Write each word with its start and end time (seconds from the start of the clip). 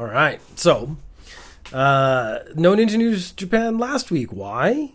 All 0.00 0.06
right. 0.06 0.40
So, 0.56 0.96
uh, 1.74 2.38
no 2.54 2.74
Ninja 2.74 2.96
News 2.96 3.32
Japan 3.32 3.76
last 3.76 4.10
week. 4.10 4.32
Why? 4.32 4.94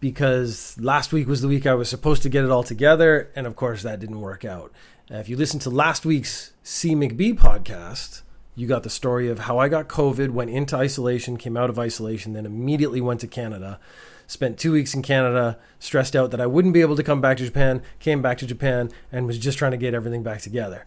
Because 0.00 0.78
last 0.78 1.14
week 1.14 1.26
was 1.26 1.40
the 1.40 1.48
week 1.48 1.66
I 1.66 1.72
was 1.72 1.88
supposed 1.88 2.22
to 2.24 2.28
get 2.28 2.44
it 2.44 2.50
all 2.50 2.62
together, 2.62 3.30
and 3.34 3.46
of 3.46 3.56
course 3.56 3.82
that 3.84 4.00
didn't 4.00 4.20
work 4.20 4.44
out. 4.44 4.70
Uh, 5.10 5.14
if 5.14 5.30
you 5.30 5.38
listened 5.38 5.62
to 5.62 5.70
last 5.70 6.04
week's 6.04 6.52
C 6.62 6.94
McBee 6.94 7.38
podcast, 7.38 8.20
you 8.54 8.66
got 8.66 8.82
the 8.82 8.90
story 8.90 9.30
of 9.30 9.38
how 9.38 9.56
I 9.56 9.70
got 9.70 9.88
COVID, 9.88 10.28
went 10.28 10.50
into 10.50 10.76
isolation, 10.76 11.38
came 11.38 11.56
out 11.56 11.70
of 11.70 11.78
isolation, 11.78 12.34
then 12.34 12.44
immediately 12.44 13.00
went 13.00 13.20
to 13.20 13.26
Canada. 13.26 13.80
Spent 14.26 14.58
two 14.58 14.72
weeks 14.72 14.92
in 14.92 15.00
Canada, 15.00 15.58
stressed 15.78 16.14
out 16.14 16.32
that 16.32 16.40
I 16.42 16.46
wouldn't 16.46 16.74
be 16.74 16.82
able 16.82 16.96
to 16.96 17.02
come 17.02 17.22
back 17.22 17.38
to 17.38 17.46
Japan, 17.46 17.80
came 17.98 18.20
back 18.20 18.36
to 18.38 18.46
Japan, 18.46 18.90
and 19.10 19.26
was 19.26 19.38
just 19.38 19.56
trying 19.56 19.70
to 19.70 19.78
get 19.78 19.94
everything 19.94 20.22
back 20.22 20.42
together. 20.42 20.84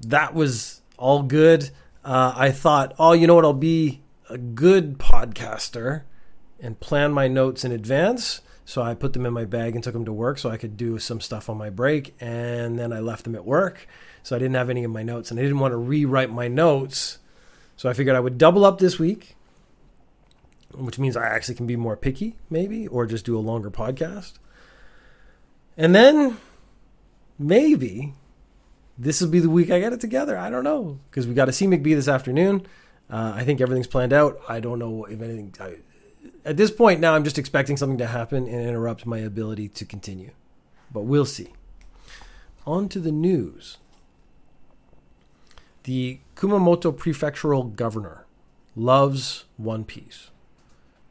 That 0.00 0.32
was 0.32 0.80
all 0.96 1.22
good. 1.22 1.68
Uh, 2.06 2.32
I 2.36 2.52
thought, 2.52 2.94
oh, 3.00 3.14
you 3.14 3.26
know 3.26 3.34
what? 3.34 3.44
I'll 3.44 3.52
be 3.52 4.00
a 4.30 4.38
good 4.38 4.96
podcaster 4.96 6.02
and 6.60 6.78
plan 6.78 7.10
my 7.10 7.26
notes 7.26 7.64
in 7.64 7.72
advance. 7.72 8.42
So 8.64 8.80
I 8.80 8.94
put 8.94 9.12
them 9.12 9.26
in 9.26 9.32
my 9.32 9.44
bag 9.44 9.74
and 9.74 9.82
took 9.82 9.92
them 9.92 10.04
to 10.04 10.12
work 10.12 10.38
so 10.38 10.48
I 10.48 10.56
could 10.56 10.76
do 10.76 11.00
some 11.00 11.20
stuff 11.20 11.50
on 11.50 11.58
my 11.58 11.68
break. 11.68 12.14
And 12.20 12.78
then 12.78 12.92
I 12.92 13.00
left 13.00 13.24
them 13.24 13.34
at 13.34 13.44
work. 13.44 13.88
So 14.22 14.36
I 14.36 14.38
didn't 14.38 14.54
have 14.54 14.70
any 14.70 14.84
of 14.84 14.92
my 14.92 15.02
notes 15.02 15.32
and 15.32 15.40
I 15.40 15.42
didn't 15.42 15.58
want 15.58 15.72
to 15.72 15.78
rewrite 15.78 16.30
my 16.30 16.46
notes. 16.46 17.18
So 17.76 17.88
I 17.88 17.92
figured 17.92 18.14
I 18.14 18.20
would 18.20 18.38
double 18.38 18.64
up 18.64 18.78
this 18.78 19.00
week, 19.00 19.34
which 20.74 21.00
means 21.00 21.16
I 21.16 21.26
actually 21.26 21.56
can 21.56 21.66
be 21.66 21.74
more 21.74 21.96
picky, 21.96 22.36
maybe, 22.48 22.86
or 22.86 23.06
just 23.06 23.24
do 23.24 23.36
a 23.36 23.40
longer 23.40 23.70
podcast. 23.70 24.34
And 25.76 25.92
then 25.92 26.38
maybe 27.36 28.14
this 28.98 29.20
will 29.20 29.28
be 29.28 29.40
the 29.40 29.50
week 29.50 29.70
I 29.70 29.80
get 29.80 29.92
it 29.92 30.00
together. 30.00 30.36
I 30.36 30.50
don't 30.50 30.64
know 30.64 30.98
because 31.10 31.26
we 31.26 31.34
got 31.34 31.46
to 31.46 31.52
see 31.52 31.66
McBee 31.66 31.94
this 31.94 32.08
afternoon. 32.08 32.66
Uh, 33.10 33.32
I 33.34 33.44
think 33.44 33.60
everything's 33.60 33.86
planned 33.86 34.12
out. 34.12 34.40
I 34.48 34.60
don't 34.60 34.78
know 34.78 35.04
if 35.04 35.20
anything. 35.20 35.54
I, 35.60 35.76
at 36.44 36.56
this 36.56 36.70
point 36.70 37.00
now, 37.00 37.14
I'm 37.14 37.24
just 37.24 37.38
expecting 37.38 37.76
something 37.76 37.98
to 37.98 38.06
happen 38.06 38.46
and 38.46 38.68
interrupt 38.68 39.06
my 39.06 39.18
ability 39.18 39.68
to 39.68 39.84
continue, 39.84 40.30
but 40.92 41.02
we'll 41.02 41.24
see. 41.24 41.52
On 42.66 42.88
to 42.88 42.98
the 42.98 43.12
news. 43.12 43.78
The 45.84 46.18
Kumamoto 46.34 46.92
prefectural 46.92 47.74
governor 47.74 48.26
loves 48.74 49.44
One 49.56 49.84
Piece. 49.84 50.30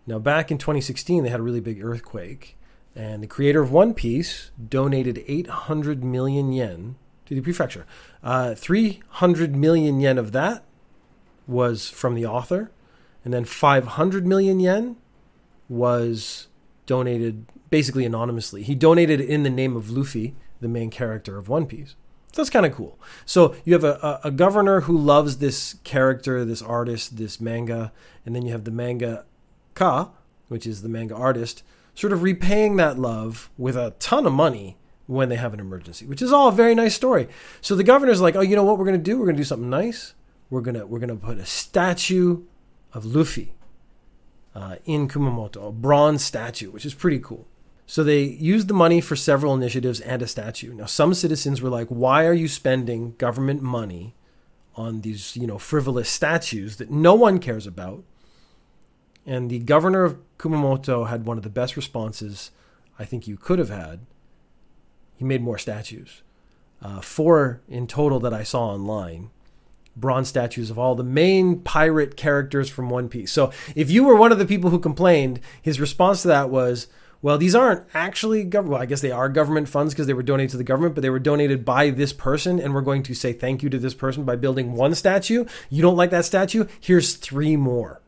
Now, 0.06 0.20
back 0.20 0.52
in 0.52 0.58
2016, 0.58 1.24
they 1.24 1.30
had 1.30 1.40
a 1.40 1.44
really 1.44 1.62
big 1.62 1.84
earthquake, 1.84 2.58
and 2.94 3.24
the 3.24 3.28
creator 3.28 3.62
of 3.62 3.72
One 3.72 3.94
Piece 3.94 4.52
donated 4.70 5.24
800 5.28 6.04
million 6.04 6.52
yen 6.52 6.96
to 7.26 7.36
the 7.36 7.42
prefecture. 7.42 7.86
Uh, 8.24 8.56
300 8.56 9.56
million 9.56 10.00
yen 10.00 10.18
of 10.18 10.32
that 10.32 10.64
was 11.48 11.90
from 11.90 12.16
the 12.16 12.26
author, 12.26 12.72
and 13.24 13.34
then 13.34 13.46
500 13.46 14.26
million 14.26 14.60
yen 14.60 14.98
was 15.68 16.48
donated 16.86 17.46
basically 17.70 18.06
anonymously. 18.06 18.64
He 18.64 18.76
donated 18.76 19.20
in 19.20 19.44
the 19.44 19.50
name 19.50 19.76
of 19.76 19.90
Luffy, 19.90 20.36
the 20.62 20.68
main 20.68 20.90
character 20.90 21.38
of 21.38 21.50
One 21.50 21.66
Piece. 21.66 21.96
So 22.32 22.42
that's 22.42 22.50
kind 22.50 22.66
of 22.66 22.74
cool. 22.74 23.00
So 23.26 23.56
you 23.64 23.74
have 23.74 23.84
a, 23.84 24.20
a, 24.24 24.28
a, 24.28 24.32
governor 24.32 24.82
who 24.82 24.98
loves 24.98 25.38
this 25.38 25.76
character, 25.86 26.44
this 26.44 26.62
artist, 26.62 27.16
this 27.16 27.40
manga, 27.40 27.94
and 28.26 28.36
then 28.36 28.46
you 28.46 28.52
have 28.52 28.66
the 28.66 28.72
manga 28.72 29.26
ka, 29.74 30.12
which 30.50 30.68
is 30.68 30.82
the 30.82 30.90
manga 30.90 31.16
artist, 31.16 31.64
sort 31.94 32.12
of 32.12 32.24
repaying 32.24 32.76
that 32.76 33.00
love 33.00 33.50
with 33.58 33.78
a 33.78 33.94
ton 34.00 34.26
of 34.26 34.34
money 34.34 34.76
when 35.08 35.30
they 35.30 35.36
have 35.36 35.54
an 35.54 35.60
emergency, 35.60 36.06
which 36.06 36.22
is 36.22 36.34
all 36.34 36.48
a 36.48 36.52
very 36.52 36.76
nice 36.76 36.96
story. 36.96 37.28
So 37.62 37.76
the 37.76 37.84
governor's 37.84 38.22
like, 38.22 38.36
oh, 38.36 38.42
you 38.42 38.56
know 38.56 38.64
what 38.64 38.78
we're 38.78 38.86
going 38.86 38.98
to 38.98 39.04
do? 39.04 39.18
We're 39.18 39.26
going 39.26 39.36
to 39.36 39.42
do 39.42 39.46
something 39.46 39.70
nice. 39.70 40.14
We're 40.50 40.62
gonna 40.62 40.86
we're 40.86 41.00
gonna 41.00 41.16
put 41.16 41.38
a 41.38 41.46
statue 41.46 42.44
of 42.94 43.06
Luffy 43.06 43.56
uh, 44.54 44.76
in 44.86 45.08
Kumamoto, 45.08 45.70
a 45.70 45.72
bronze 45.72 46.24
statue, 46.24 46.70
which 46.72 46.86
is 46.86 46.94
pretty 46.94 47.20
cool. 47.20 47.48
So 47.88 48.04
they 48.04 48.24
used 48.24 48.68
the 48.68 48.74
money 48.74 49.02
for 49.02 49.16
several 49.16 49.54
initiatives 49.54 50.00
and 50.02 50.22
a 50.22 50.28
statue. 50.28 50.74
Now 50.74 50.86
some 50.86 51.14
citizens 51.14 51.62
were 51.62 51.70
like, 51.70 51.88
"Why 51.88 52.26
are 52.26 52.34
you 52.34 52.48
spending 52.48 53.16
government 53.18 53.62
money 53.62 54.16
on 54.76 55.02
these 55.02 55.36
you 55.36 55.48
know 55.48 55.58
frivolous 55.58 56.10
statues 56.10 56.78
that 56.78 56.92
no 56.92 57.16
one 57.16 57.40
cares 57.40 57.66
about?" 57.66 58.04
And 59.26 59.50
the 59.50 59.60
governor 59.60 60.04
of 60.04 60.18
Kumamoto 60.38 61.10
had 61.10 61.26
one 61.26 61.38
of 61.38 61.44
the 61.44 61.50
best 61.50 61.76
responses 61.76 62.52
I 63.00 63.06
think 63.06 63.28
you 63.28 63.36
could 63.36 63.58
have 63.58 63.72
had. 63.72 64.02
He 65.16 65.24
made 65.24 65.42
more 65.42 65.58
statues, 65.58 66.22
uh, 66.82 67.02
four 67.02 67.62
in 67.68 67.88
total 67.88 68.20
that 68.22 68.34
I 68.34 68.44
saw 68.44 68.70
online 68.70 69.30
bronze 69.96 70.28
statues 70.28 70.70
of 70.70 70.78
all 70.78 70.96
the 70.96 71.04
main 71.04 71.60
pirate 71.60 72.18
characters 72.18 72.70
from 72.70 72.90
One 72.90 73.10
Piece. 73.10 73.32
So 73.32 73.52
if 73.76 73.90
you 73.90 74.04
were 74.04 74.16
one 74.16 74.32
of 74.32 74.40
the 74.40 74.46
people 74.46 74.70
who 74.70 74.80
complained, 74.80 75.40
his 75.62 75.80
response 75.80 76.24
to 76.24 76.28
that 76.30 76.50
was, 76.50 76.88
well, 77.22 77.38
these 77.38 77.56
aren't 77.56 77.86
actually 77.94 78.44
government. 78.44 78.74
Well, 78.74 78.82
I 78.82 78.86
guess 78.86 79.02
they 79.02 79.12
are 79.12 79.30
government 79.30 79.70
funds 79.70 79.94
because 79.94 80.06
they 80.06 80.14
were 80.14 80.22
donated 80.22 80.52
to 80.52 80.58
the 80.58 80.64
government, 80.64 80.96
but 80.96 81.02
they 81.02 81.10
were 81.10 81.20
donated 81.20 81.66
by 81.66 81.90
this 81.90 82.14
person, 82.14 82.60
and 82.60 82.74
we're 82.74 82.82
going 82.82 83.04
to 83.04 83.14
say 83.14 83.34
thank 83.34 83.64
you 83.64 83.70
to 83.70 83.80
this 83.80 83.94
person 83.94 84.26
by 84.26 84.36
building 84.36 84.74
one 84.74 84.94
statue. 84.94 85.46
You 85.70 85.82
don't 85.82 85.98
like 85.98 86.12
that 86.12 86.26
statue? 86.26 86.66
Here's 86.80 87.16
three 87.16 87.56
more. 87.56 88.02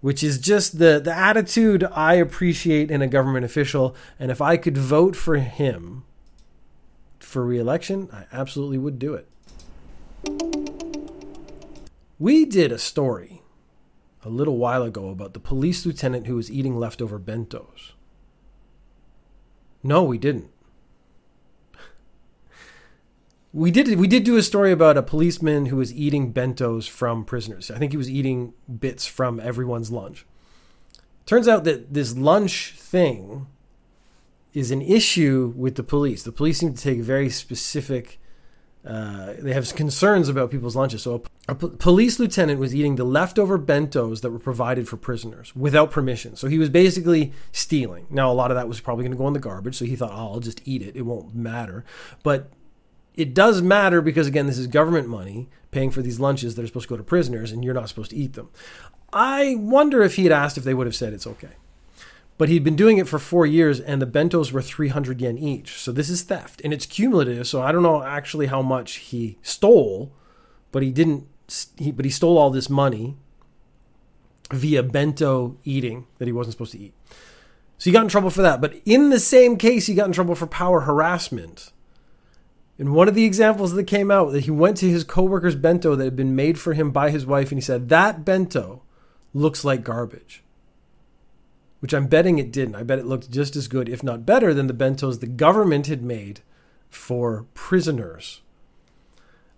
Which 0.00 0.22
is 0.22 0.38
just 0.38 0.78
the, 0.78 0.98
the 0.98 1.14
attitude 1.14 1.84
I 1.92 2.14
appreciate 2.14 2.90
in 2.90 3.02
a 3.02 3.06
government 3.06 3.44
official. 3.44 3.94
And 4.18 4.30
if 4.30 4.40
I 4.40 4.56
could 4.56 4.78
vote 4.78 5.14
for 5.14 5.36
him 5.36 6.04
for 7.30 7.44
reelection, 7.44 8.08
I 8.12 8.24
absolutely 8.32 8.78
would 8.78 8.98
do 8.98 9.14
it. 9.14 9.28
We 12.18 12.44
did 12.44 12.72
a 12.72 12.78
story 12.78 13.42
a 14.24 14.28
little 14.28 14.58
while 14.58 14.82
ago 14.82 15.08
about 15.08 15.32
the 15.32 15.40
police 15.40 15.86
lieutenant 15.86 16.26
who 16.26 16.34
was 16.34 16.50
eating 16.50 16.78
leftover 16.78 17.18
bentos. 17.18 17.92
No, 19.82 20.02
we 20.02 20.18
didn't. 20.18 20.50
We 23.52 23.70
did 23.70 23.98
we 23.98 24.06
did 24.06 24.24
do 24.24 24.36
a 24.36 24.42
story 24.42 24.70
about 24.70 24.98
a 24.98 25.02
policeman 25.02 25.66
who 25.66 25.76
was 25.76 25.92
eating 25.94 26.32
bentos 26.32 26.88
from 26.88 27.24
prisoners. 27.24 27.70
I 27.70 27.78
think 27.78 27.92
he 27.92 27.98
was 27.98 28.10
eating 28.10 28.52
bits 28.78 29.06
from 29.06 29.40
everyone's 29.40 29.90
lunch. 29.90 30.26
Turns 31.26 31.48
out 31.48 31.64
that 31.64 31.94
this 31.94 32.16
lunch 32.16 32.74
thing 32.76 33.46
is 34.52 34.70
an 34.70 34.82
issue 34.82 35.52
with 35.56 35.76
the 35.76 35.82
police. 35.82 36.22
The 36.22 36.32
police 36.32 36.58
seem 36.58 36.74
to 36.74 36.82
take 36.82 37.00
very 37.00 37.30
specific 37.30 38.20
uh, 38.84 39.34
they 39.38 39.52
have 39.52 39.74
concerns 39.74 40.28
about 40.28 40.50
people's 40.50 40.74
lunches. 40.74 41.02
So 41.02 41.22
a, 41.48 41.52
a 41.52 41.54
police 41.54 42.18
lieutenant 42.18 42.58
was 42.58 42.74
eating 42.74 42.96
the 42.96 43.04
leftover 43.04 43.58
bentos 43.58 44.22
that 44.22 44.30
were 44.30 44.38
provided 44.38 44.88
for 44.88 44.96
prisoners 44.96 45.54
without 45.54 45.90
permission. 45.90 46.34
So 46.36 46.48
he 46.48 46.58
was 46.58 46.70
basically 46.70 47.32
stealing. 47.52 48.06
Now 48.08 48.30
a 48.30 48.32
lot 48.32 48.50
of 48.50 48.56
that 48.56 48.68
was 48.68 48.80
probably 48.80 49.04
going 49.04 49.12
to 49.12 49.18
go 49.18 49.26
in 49.26 49.34
the 49.34 49.38
garbage. 49.38 49.76
So 49.76 49.84
he 49.84 49.96
thought, 49.96 50.12
oh, 50.12 50.32
I'll 50.32 50.40
just 50.40 50.66
eat 50.66 50.80
it. 50.80 50.96
It 50.96 51.02
won't 51.02 51.34
matter. 51.34 51.84
But 52.22 52.50
it 53.14 53.34
does 53.34 53.60
matter 53.60 54.00
because 54.00 54.26
again, 54.26 54.46
this 54.46 54.58
is 54.58 54.66
government 54.66 55.08
money 55.08 55.50
paying 55.70 55.90
for 55.90 56.00
these 56.00 56.18
lunches 56.18 56.54
that 56.54 56.62
are 56.62 56.66
supposed 56.66 56.88
to 56.88 56.94
go 56.94 56.96
to 56.96 57.04
prisoners, 57.04 57.52
and 57.52 57.64
you're 57.64 57.74
not 57.74 57.88
supposed 57.88 58.10
to 58.10 58.16
eat 58.16 58.32
them. 58.32 58.48
I 59.12 59.56
wonder 59.58 60.02
if 60.02 60.16
he 60.16 60.22
had 60.22 60.32
asked 60.32 60.56
if 60.56 60.64
they 60.64 60.74
would 60.74 60.86
have 60.86 60.96
said 60.96 61.12
it's 61.12 61.26
okay 61.26 61.50
but 62.40 62.48
he'd 62.48 62.64
been 62.64 62.74
doing 62.74 62.96
it 62.96 63.06
for 63.06 63.18
four 63.18 63.44
years 63.44 63.80
and 63.80 64.00
the 64.00 64.06
bentos 64.06 64.50
were 64.50 64.62
300 64.62 65.20
yen 65.20 65.36
each. 65.36 65.74
So 65.74 65.92
this 65.92 66.08
is 66.08 66.22
theft 66.22 66.62
and 66.64 66.72
it's 66.72 66.86
cumulative 66.86 67.46
so 67.46 67.60
i 67.60 67.70
don't 67.70 67.82
know 67.82 68.02
actually 68.02 68.46
how 68.46 68.62
much 68.62 68.92
he 68.94 69.36
stole 69.42 70.10
but 70.72 70.82
he 70.82 70.90
didn't 70.90 71.26
he, 71.76 71.92
but 71.92 72.06
he 72.06 72.10
stole 72.10 72.38
all 72.38 72.48
this 72.48 72.70
money 72.70 73.18
via 74.50 74.82
bento 74.82 75.58
eating 75.64 76.06
that 76.16 76.28
he 76.28 76.32
wasn't 76.32 76.52
supposed 76.52 76.72
to 76.72 76.78
eat. 76.78 76.94
So 77.76 77.90
he 77.90 77.92
got 77.92 78.04
in 78.04 78.08
trouble 78.08 78.30
for 78.30 78.40
that 78.40 78.62
but 78.62 78.74
in 78.86 79.10
the 79.10 79.20
same 79.20 79.58
case 79.58 79.86
he 79.86 79.92
got 79.92 80.06
in 80.06 80.12
trouble 80.12 80.34
for 80.34 80.46
power 80.46 80.80
harassment. 80.80 81.72
In 82.78 82.94
one 82.94 83.06
of 83.06 83.14
the 83.14 83.26
examples 83.26 83.74
that 83.74 83.84
came 83.84 84.10
out 84.10 84.32
that 84.32 84.44
he 84.44 84.50
went 84.50 84.78
to 84.78 84.88
his 84.88 85.04
coworker's 85.04 85.56
bento 85.56 85.94
that 85.94 86.04
had 86.04 86.16
been 86.16 86.34
made 86.34 86.58
for 86.58 86.72
him 86.72 86.90
by 86.90 87.10
his 87.10 87.26
wife 87.26 87.50
and 87.50 87.58
he 87.58 87.62
said 87.62 87.90
that 87.90 88.24
bento 88.24 88.82
looks 89.34 89.62
like 89.62 89.84
garbage 89.84 90.42
which 91.80 91.92
I'm 91.92 92.06
betting 92.06 92.38
it 92.38 92.52
didn't. 92.52 92.76
I 92.76 92.82
bet 92.82 92.98
it 92.98 93.06
looked 93.06 93.30
just 93.30 93.56
as 93.56 93.68
good, 93.68 93.88
if 93.88 94.02
not 94.02 94.24
better, 94.24 94.54
than 94.54 94.66
the 94.66 94.74
bentos 94.74 95.20
the 95.20 95.26
government 95.26 95.86
had 95.86 96.02
made 96.02 96.40
for 96.88 97.46
prisoners. 97.54 98.42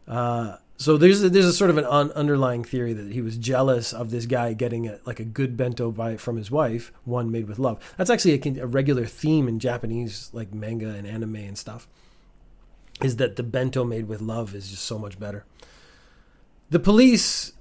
Uh, 0.09 0.57
so 0.77 0.97
there's 0.97 1.23
a, 1.23 1.31
there's 1.31 1.47
a 1.47 1.53
sort 1.53 1.71
of 1.71 1.79
an 1.79 1.85
un- 1.85 2.11
underlying 2.13 2.65
theory 2.65 2.93
that 2.93 3.13
he 3.13 3.21
was 3.21 3.37
jealous 3.37 3.93
of 3.93 4.11
this 4.11 4.27
guy 4.27 4.53
getting 4.53 4.89
a, 4.89 4.99
like 5.05 5.21
a 5.21 5.25
good 5.25 5.57
bento 5.57 5.93
by 5.93 6.17
from 6.17 6.37
his 6.37 6.51
wife, 6.51 6.93
one 7.05 7.31
made 7.31 7.47
with 7.47 7.59
love. 7.59 7.79
That's 7.97 8.11
actually 8.11 8.41
a, 8.41 8.63
a 8.63 8.67
regular 8.67 9.07
theme 9.07 9.47
in 9.47 9.59
Japanese 9.59 10.31
like 10.33 10.53
manga 10.53 10.89
and 10.91 11.07
anime 11.07 11.37
and 11.37 11.57
stuff. 11.57 11.87
Is 13.01 13.17
that 13.17 13.37
the 13.37 13.43
bento 13.43 13.85
made 13.85 14.09
with 14.09 14.21
love 14.21 14.55
is 14.55 14.71
just 14.71 14.85
so 14.85 14.99
much 14.99 15.19
better. 15.19 15.45
The 16.71 16.81
police 16.81 17.53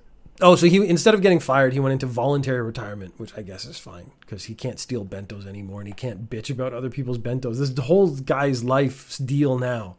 Oh, 0.42 0.56
so 0.56 0.66
he 0.66 0.86
instead 0.88 1.14
of 1.14 1.22
getting 1.22 1.40
fired, 1.40 1.74
he 1.74 1.80
went 1.80 1.94
into 1.94 2.08
voluntary 2.08 2.62
retirement, 2.62 3.14
which 3.18 3.38
I 3.38 3.44
guess 3.44 3.66
is 3.66 3.78
fine 3.78 4.12
because 4.22 4.46
he 4.46 4.56
can't 4.56 4.80
steal 4.80 5.06
bentos 5.06 5.46
anymore 5.46 5.82
and 5.82 5.88
he 5.88 5.94
can't 5.94 6.30
bitch 6.30 6.50
about 6.50 6.74
other 6.74 6.90
people's 6.90 7.20
bentos. 7.20 7.60
This 7.60 7.78
whole 7.86 8.16
guy's 8.16 8.64
life's 8.64 9.18
deal 9.20 9.60
now 9.60 9.98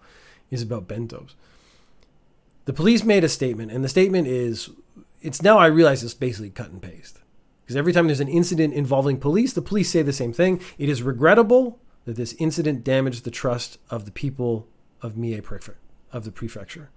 is 0.51 0.63
about 0.63 0.89
bentos. 0.89 1.35
The 2.65 2.73
police 2.73 3.05
made 3.05 3.25
a 3.25 3.29
statement, 3.29 3.73
and 3.73 3.85
the 3.85 3.89
statement 3.89 4.29
is 4.29 4.71
it's 5.21 5.43
now 5.43 5.59
I 5.59 5.67
realize 5.67 6.03
it's 6.03 6.15
basically 6.15 6.51
cut 6.51 6.71
and 6.71 6.83
paste. 6.83 7.21
Because 7.65 7.77
every 7.77 7.93
time 7.93 8.07
there's 8.07 8.21
an 8.21 8.29
incident 8.29 8.75
involving 8.75 9.19
police, 9.19 9.53
the 9.53 9.63
police 9.63 9.91
say 9.91 10.03
the 10.03 10.13
same 10.13 10.33
thing. 10.33 10.61
It 10.79 10.89
is 10.89 11.03
regrettable 11.03 11.79
that 12.05 12.17
this 12.17 12.35
incident 12.35 12.83
damaged 12.83 13.25
the 13.25 13.31
trust 13.31 13.79
of 13.89 14.05
the 14.05 14.11
people 14.11 14.67
of 15.01 15.17
Mie 15.17 15.41
of 16.13 16.25
the 16.25 16.33
prefecture. 16.33 16.91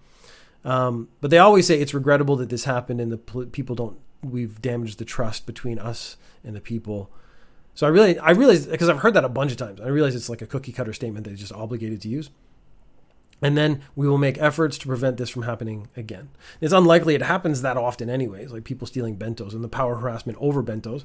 Um, 0.66 1.10
but 1.22 1.32
they 1.32 1.38
always 1.38 1.68
say 1.68 1.80
it's 1.80 1.94
regrettable 1.94 2.36
that 2.38 2.50
this 2.50 2.66
happened 2.66 3.00
and 3.00 3.12
the 3.12 3.46
people 3.46 3.76
don't. 3.76 3.98
We've 4.24 4.60
damaged 4.60 4.98
the 4.98 5.06
trust 5.06 5.46
between 5.46 5.78
us 5.78 6.18
and 6.44 6.56
the 6.56 6.62
people. 6.62 7.12
So 7.76 7.86
I 7.86 7.92
really, 7.92 8.18
I 8.18 8.32
realize 8.32 8.66
because 8.66 8.90
I've 8.90 9.00
heard 9.00 9.14
that 9.14 9.24
a 9.24 9.30
bunch 9.30 9.52
of 9.52 9.58
times. 9.58 9.80
I 9.80 9.88
realize 9.88 10.16
it's 10.16 10.30
like 10.30 10.42
a 10.42 10.48
cookie 10.48 10.72
cutter 10.72 10.94
statement 10.94 11.24
that 11.24 11.30
they're 11.30 11.38
just 11.38 11.54
obligated 11.54 12.02
to 12.02 12.10
use. 12.10 12.32
And 13.42 13.58
then 13.58 13.84
we 13.96 14.08
will 14.08 14.18
make 14.18 14.38
efforts 14.40 14.78
to 14.80 14.88
prevent 14.88 15.18
this 15.18 15.30
from 15.30 15.44
happening 15.44 15.90
again. 15.96 16.30
It's 16.62 16.74
unlikely 16.74 17.16
it 17.16 17.22
happens 17.22 17.62
that 17.62 17.78
often, 17.78 18.10
anyways, 18.10 18.52
like 18.52 18.64
people 18.64 18.88
stealing 18.88 19.18
bentos 19.18 19.54
and 19.54 19.64
the 19.64 19.70
power 19.70 19.98
harassment 19.98 20.38
over 20.42 20.64
bentos. 20.64 21.04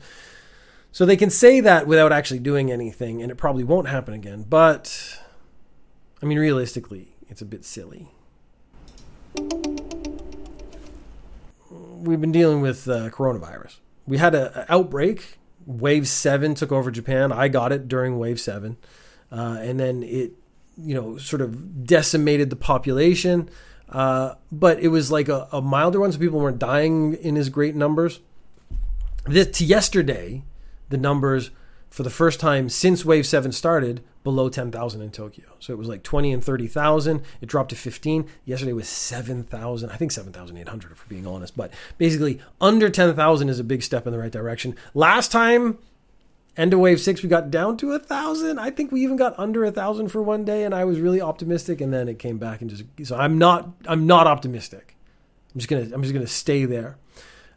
So 0.93 1.05
they 1.05 1.17
can 1.17 1.29
say 1.29 1.61
that 1.61 1.87
without 1.87 2.13
actually 2.13 2.39
doing 2.39 2.71
anything, 2.71 3.21
and 3.21 3.31
it 3.31 3.37
probably 3.37 3.65
won't 3.65 3.89
happen 3.89 4.15
again. 4.15 4.45
But, 4.49 5.19
I 6.23 6.27
mean, 6.27 6.39
realistically, 6.39 7.17
it's 7.29 7.43
a 7.43 7.45
bit 7.45 7.65
silly. 7.65 8.09
We've 11.71 12.21
been 12.21 12.33
dealing 12.33 12.61
with 12.61 12.89
uh, 12.89 13.11
coronavirus. 13.11 13.77
We 14.07 14.19
had 14.19 14.35
an 14.35 14.65
outbreak. 14.69 15.39
Wave 15.67 16.09
7 16.09 16.55
took 16.55 16.73
over 16.73 16.91
Japan. 16.91 17.33
I 17.33 17.49
got 17.49 17.73
it 17.73 17.89
during 17.89 18.19
Wave 18.19 18.41
7. 18.41 18.77
Uh, 19.31 19.59
and 19.61 19.79
then 19.79 20.03
it 20.03 20.33
you 20.85 20.95
know, 20.95 21.17
sort 21.19 21.43
of 21.43 21.87
decimated 21.87 22.51
the 22.51 22.57
population. 22.57 23.49
Uh, 23.89 24.35
but 24.53 24.79
it 24.81 24.89
was 24.89 25.11
like 25.11 25.29
a, 25.29 25.49
a, 25.53 25.61
milder 25.61 26.01
one, 26.01 26.13
so 26.13 26.19
people 26.19 26.39
weren't 26.39 26.59
dying 26.59 27.15
in 27.15 27.37
as 27.37 27.49
great 27.49 27.75
numbers. 27.75 28.21
This, 29.27 29.59
to 29.59 29.65
yesterday, 29.65 30.45
the 30.91 30.97
numbers 30.97 31.51
for 31.91 32.03
the 32.03 32.11
first 32.11 32.41
time 32.41 32.69
since 32.69 33.05
Wave 33.05 33.27
7 33.27 33.53
started 33.53 34.03
below 34.23 34.49
10,000 34.49 35.03
in 35.03 35.11
Tokyo. 35.11 35.47
So 35.59 35.73
it 35.73 35.79
was 35.79 35.89
like 35.89 36.03
20 36.03 36.33
and 36.33 36.45
30,000. 36.45 37.23
It 37.41 37.47
dropped 37.47 37.71
to 37.71 37.77
15. 37.77 38.27
Yesterday 38.45 38.73
was 38.73 38.89
7,000. 38.89 39.91
I 39.91 39.97
think 39.97 40.13
7,800 40.13 40.93
if 40.93 41.05
we're 41.05 41.09
being 41.09 41.27
honest. 41.27 41.57
But 41.57 41.73
basically, 41.99 42.41
under 42.61 42.89
10,000 42.89 43.49
is 43.49 43.59
a 43.59 43.65
big 43.65 43.83
step 43.83 44.07
in 44.07 44.13
the 44.13 44.19
right 44.19 44.33
direction. 44.33 44.77
Last 44.95 45.33
time 45.33 45.79
End 46.57 46.75
of 46.75 46.81
wave 46.81 47.01
six, 47.01 47.23
we 47.23 47.29
got 47.29 47.51
down 47.51 47.77
to 47.79 47.93
a 47.93 47.99
thousand. 47.99 48.59
I 48.59 48.71
think 48.71 48.91
we 48.91 49.03
even 49.03 49.17
got 49.17 49.39
under 49.39 49.65
a 49.65 49.71
thousand 49.71 50.09
for 50.09 50.21
one 50.21 50.45
day, 50.45 50.65
and 50.65 50.75
I 50.75 50.85
was 50.85 50.99
really 50.99 51.21
optimistic. 51.21 51.81
And 51.81 51.93
then 51.93 52.09
it 52.09 52.19
came 52.19 52.39
back 52.39 52.61
and 52.61 52.69
just 52.69 52.85
so 53.05 53.17
I'm 53.17 53.39
not 53.39 53.71
I'm 53.87 54.07
not 54.07 54.27
optimistic. 54.27 54.97
I'm 55.55 55.61
just 55.61 55.71
gonna 55.71 55.89
I'm 55.95 56.03
just 56.03 56.13
gonna 56.13 56.27
stay 56.27 56.65
there. 56.65 56.99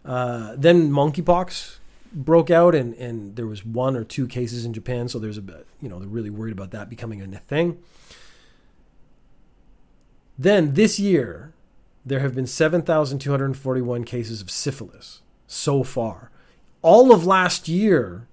Uh, 0.06 0.56
then 0.58 0.92
monkeypox 0.92 1.80
broke 2.13 2.51
out, 2.51 2.75
and 2.75 2.94
and 2.95 3.36
there 3.36 3.48
was 3.48 3.65
one 3.65 3.95
or 3.95 4.04
two 4.04 4.27
cases 4.27 4.65
in 4.65 4.74
Japan. 4.74 5.07
So 5.07 5.19
there's 5.19 5.38
a 5.38 5.42
bit 5.42 5.68
you 5.81 5.89
know 5.89 6.00
they're 6.00 6.07
really 6.07 6.30
worried 6.30 6.54
about 6.54 6.71
that 6.71 6.89
becoming 6.89 7.21
a 7.21 7.39
thing. 7.39 7.80
Then 10.38 10.74
this 10.74 11.00
year, 11.00 11.54
there 12.04 12.19
have 12.19 12.33
been 12.33 12.48
7,241 12.48 14.04
cases 14.04 14.42
of 14.42 14.50
syphilis 14.50 15.21
so 15.45 15.83
far. 15.83 16.31
All 16.81 17.13
of 17.13 17.24
last 17.24 17.68
year, 17.68 18.27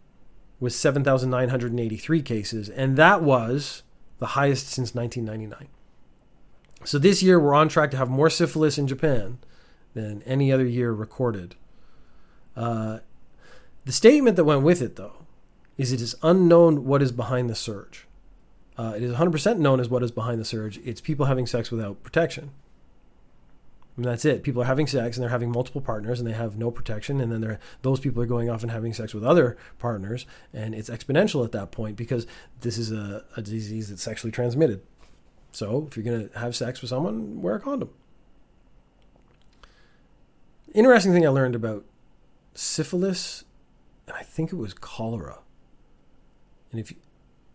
was 0.61 0.77
7,983 0.77 2.23
cases, 2.23 2.69
and 2.69 2.97
that 2.97 3.23
was 3.23 3.83
the 4.19 4.27
highest 4.27 4.69
since 4.69 4.95
1999. 4.95 5.69
So 6.85 6.99
this 6.99 7.23
year 7.23 7.41
we're 7.41 7.55
on 7.55 7.69
track 7.69 7.91
to 7.93 7.97
have 7.97 8.11
more 8.11 8.31
syphilis 8.31 8.79
in 8.79 8.87
Japan 8.87 9.39
than 9.95 10.23
any 10.23 10.53
other 10.53 10.67
year 10.67 10.93
recorded. 10.93 11.57
Uh, 12.55 12.99
the 13.85 13.93
statement 13.93 14.37
that 14.37 14.45
went 14.45 14.63
with 14.63 14.83
it, 14.83 14.97
though, 14.97 15.25
is 15.77 15.93
it 15.93 16.01
is 16.01 16.15
unknown 16.23 16.85
what 16.85 17.03
is 17.03 17.13
behind 17.13 17.49
the 17.49 17.55
surge. 17.55 18.07
Uh, 18.77 18.95
it 18.97 19.03
is 19.03 19.15
100% 19.15 19.59
known 19.59 19.81
as 19.81 19.89
what 19.89 20.03
is 20.03 20.11
behind 20.11 20.41
the 20.41 20.45
surge. 20.45 20.79
It's 20.85 21.01
people 21.01 21.27
having 21.27 21.47
sex 21.47 21.71
without 21.71 22.03
protection. 22.03 22.51
And 23.97 24.05
that's 24.07 24.25
it. 24.25 24.43
People 24.43 24.63
are 24.63 24.67
having 24.67 24.87
sex 24.87 25.17
and 25.17 25.23
they're 25.23 25.31
having 25.31 25.51
multiple 25.51 25.83
partners 25.83 26.19
and 26.19 26.27
they 26.27 26.33
have 26.33 26.57
no 26.57 26.71
protection. 26.71 27.21
And 27.21 27.31
then 27.31 27.59
those 27.83 28.01
people 28.01 28.23
are 28.23 28.27
going 28.27 28.49
off 28.49 28.63
and 28.63 28.71
having 28.71 28.95
sex 28.95 29.13
with 29.13 29.25
other 29.25 29.59
partners. 29.79 30.25
And 30.55 30.75
it's 30.75 30.89
exponential 30.89 31.45
at 31.45 31.53
that 31.53 31.71
point 31.71 31.97
because 31.97 32.27
this 32.61 32.79
is 32.79 32.93
a, 32.93 33.25
a 33.37 33.43
disease 33.43 33.91
that's 33.91 34.03
sexually 34.03 34.33
transmitted. 34.33 34.81
So 35.53 35.87
if 35.91 35.97
you're 35.97 36.05
going 36.05 36.29
to 36.31 36.39
have 36.39 36.57
sex 36.57 36.81
with 36.81 36.89
someone, 36.89 37.43
wear 37.43 37.57
a 37.57 37.61
condom. 37.61 37.91
Interesting 40.73 41.13
thing 41.13 41.27
I 41.27 41.31
learned 41.31 41.55
about 41.55 41.85
syphilis, 42.55 43.45
and 44.11 44.19
I 44.19 44.23
think 44.23 44.53
it 44.53 44.57
was 44.57 44.75
cholera. 44.75 45.39
And 46.71 46.81
if 46.81 46.91
you, 46.91 46.99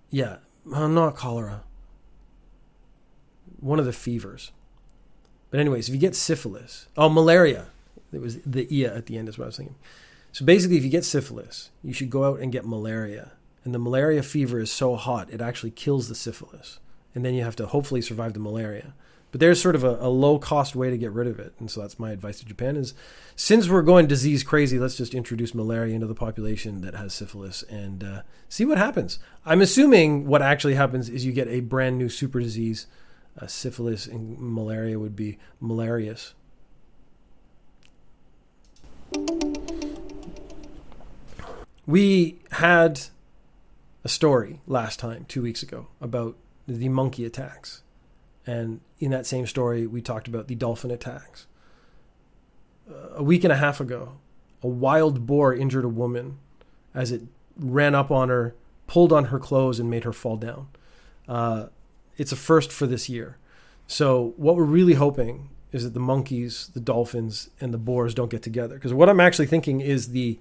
yeah, 0.10 0.38
not 0.66 1.16
cholera, 1.16 1.64
one 3.60 3.80
of 3.80 3.86
the 3.86 3.94
fevers 3.94 4.52
but 5.56 5.62
anyways, 5.62 5.88
if 5.88 5.96
you 5.96 6.02
get 6.02 6.18
syphilis, 6.18 6.88
oh 6.98 7.08
malaria, 7.08 7.68
it 8.12 8.20
was 8.20 8.42
the 8.42 8.68
ia 8.76 8.94
at 8.94 9.06
the 9.06 9.18
end 9.18 9.30
is 9.30 9.38
what 9.38 9.46
I 9.46 9.48
was 9.48 9.56
thinking. 9.56 9.78
So 10.34 10.44
basically, 10.44 10.76
if 10.76 10.84
you 10.84 10.90
get 10.90 11.06
syphilis, 11.06 11.72
you 11.82 11.94
should 11.94 12.10
go 12.10 12.26
out 12.26 12.42
and 12.42 12.52
get 12.52 12.66
malaria. 12.66 13.32
And 13.64 13.74
the 13.74 13.80
malaria 13.80 14.22
fever 14.22 14.60
is 14.60 14.70
so 14.70 14.98
hot, 14.98 15.32
it 15.32 15.40
actually 15.40 15.72
kills 15.72 16.10
the 16.10 16.16
syphilis. 16.16 16.80
And 17.14 17.24
then 17.24 17.36
you 17.36 17.44
have 17.44 17.56
to 17.56 17.68
hopefully 17.68 18.02
survive 18.02 18.34
the 18.34 18.42
malaria. 18.42 18.94
But 19.36 19.42
there's 19.42 19.62
sort 19.62 19.76
of 19.76 19.84
a, 19.84 19.98
a 20.00 20.08
low 20.08 20.40
cost 20.40 20.78
way 20.78 20.90
to 20.90 20.98
get 20.98 21.12
rid 21.12 21.28
of 21.28 21.40
it. 21.40 21.56
And 21.60 21.70
so 21.70 21.82
that's 21.82 22.00
my 22.00 22.12
advice 22.12 22.40
to 22.40 22.46
Japan 22.46 22.78
is 22.78 22.94
since 23.36 23.68
we're 23.68 23.82
going 23.82 24.08
disease 24.08 24.46
crazy, 24.46 24.80
let's 24.80 24.96
just 24.96 25.14
introduce 25.14 25.54
malaria 25.54 25.94
into 25.94 26.08
the 26.08 26.16
population 26.16 26.80
that 26.84 26.96
has 26.96 27.14
syphilis 27.14 27.62
and 27.64 28.02
uh, 28.02 28.22
see 28.48 28.64
what 28.64 28.78
happens. 28.78 29.20
I'm 29.46 29.62
assuming 29.62 30.26
what 30.26 30.42
actually 30.42 30.76
happens 30.76 31.10
is 31.10 31.26
you 31.26 31.34
get 31.34 31.50
a 31.50 31.60
brand 31.60 31.98
new 31.98 32.08
super 32.08 32.40
disease 32.40 32.88
uh, 33.38 33.46
syphilis 33.46 34.08
and 34.08 34.40
malaria 34.40 34.98
would 35.00 35.18
be 35.18 35.38
malarious. 35.60 36.34
We 41.86 42.40
had 42.52 43.02
a 44.06 44.08
story 44.08 44.62
last 44.66 44.98
time, 44.98 45.26
two 45.28 45.42
weeks 45.42 45.62
ago, 45.62 45.88
about 46.00 46.38
the 46.70 46.88
monkey 46.88 47.26
attacks. 47.26 47.82
And 48.46 48.82
in 49.00 49.12
that 49.12 49.26
same 49.26 49.48
story, 49.48 49.88
we 49.88 50.02
talked 50.02 50.28
about 50.28 50.48
the 50.48 50.56
dolphin 50.56 50.92
attacks. 50.92 51.48
Uh, 52.90 53.16
a 53.16 53.24
week 53.24 53.44
and 53.44 53.52
a 53.52 53.58
half 53.58 53.80
ago, 53.80 54.18
a 54.62 54.68
wild 54.68 55.26
boar 55.26 55.54
injured 55.54 55.86
a 55.86 55.90
woman 55.90 56.38
as 56.94 57.12
it 57.12 57.24
ran 57.58 57.96
up 57.96 58.12
on 58.12 58.30
her, 58.30 58.56
pulled 58.88 59.12
on 59.12 59.26
her 59.26 59.40
clothes, 59.40 59.80
and 59.80 59.90
made 59.90 60.04
her 60.04 60.14
fall 60.14 60.38
down. 60.38 60.68
Uh, 61.28 61.68
it's 62.18 62.32
a 62.32 62.36
first 62.36 62.72
for 62.72 62.86
this 62.86 63.10
year. 63.10 63.38
So 63.88 64.34
what 64.38 64.56
we're 64.56 64.64
really 64.64 64.94
hoping 64.94 65.50
is 65.72 65.84
that 65.84 65.94
the 65.94 66.00
monkeys, 66.00 66.72
the 66.74 66.80
dolphins, 66.80 67.50
and 67.60 67.74
the 67.74 67.78
boars 67.78 68.14
don't 68.14 68.32
get 68.32 68.42
together. 68.42 68.76
Because 68.76 68.94
what 68.94 69.10
I'm 69.10 69.20
actually 69.20 69.48
thinking 69.48 69.82
is 69.82 70.10
the 70.10 70.40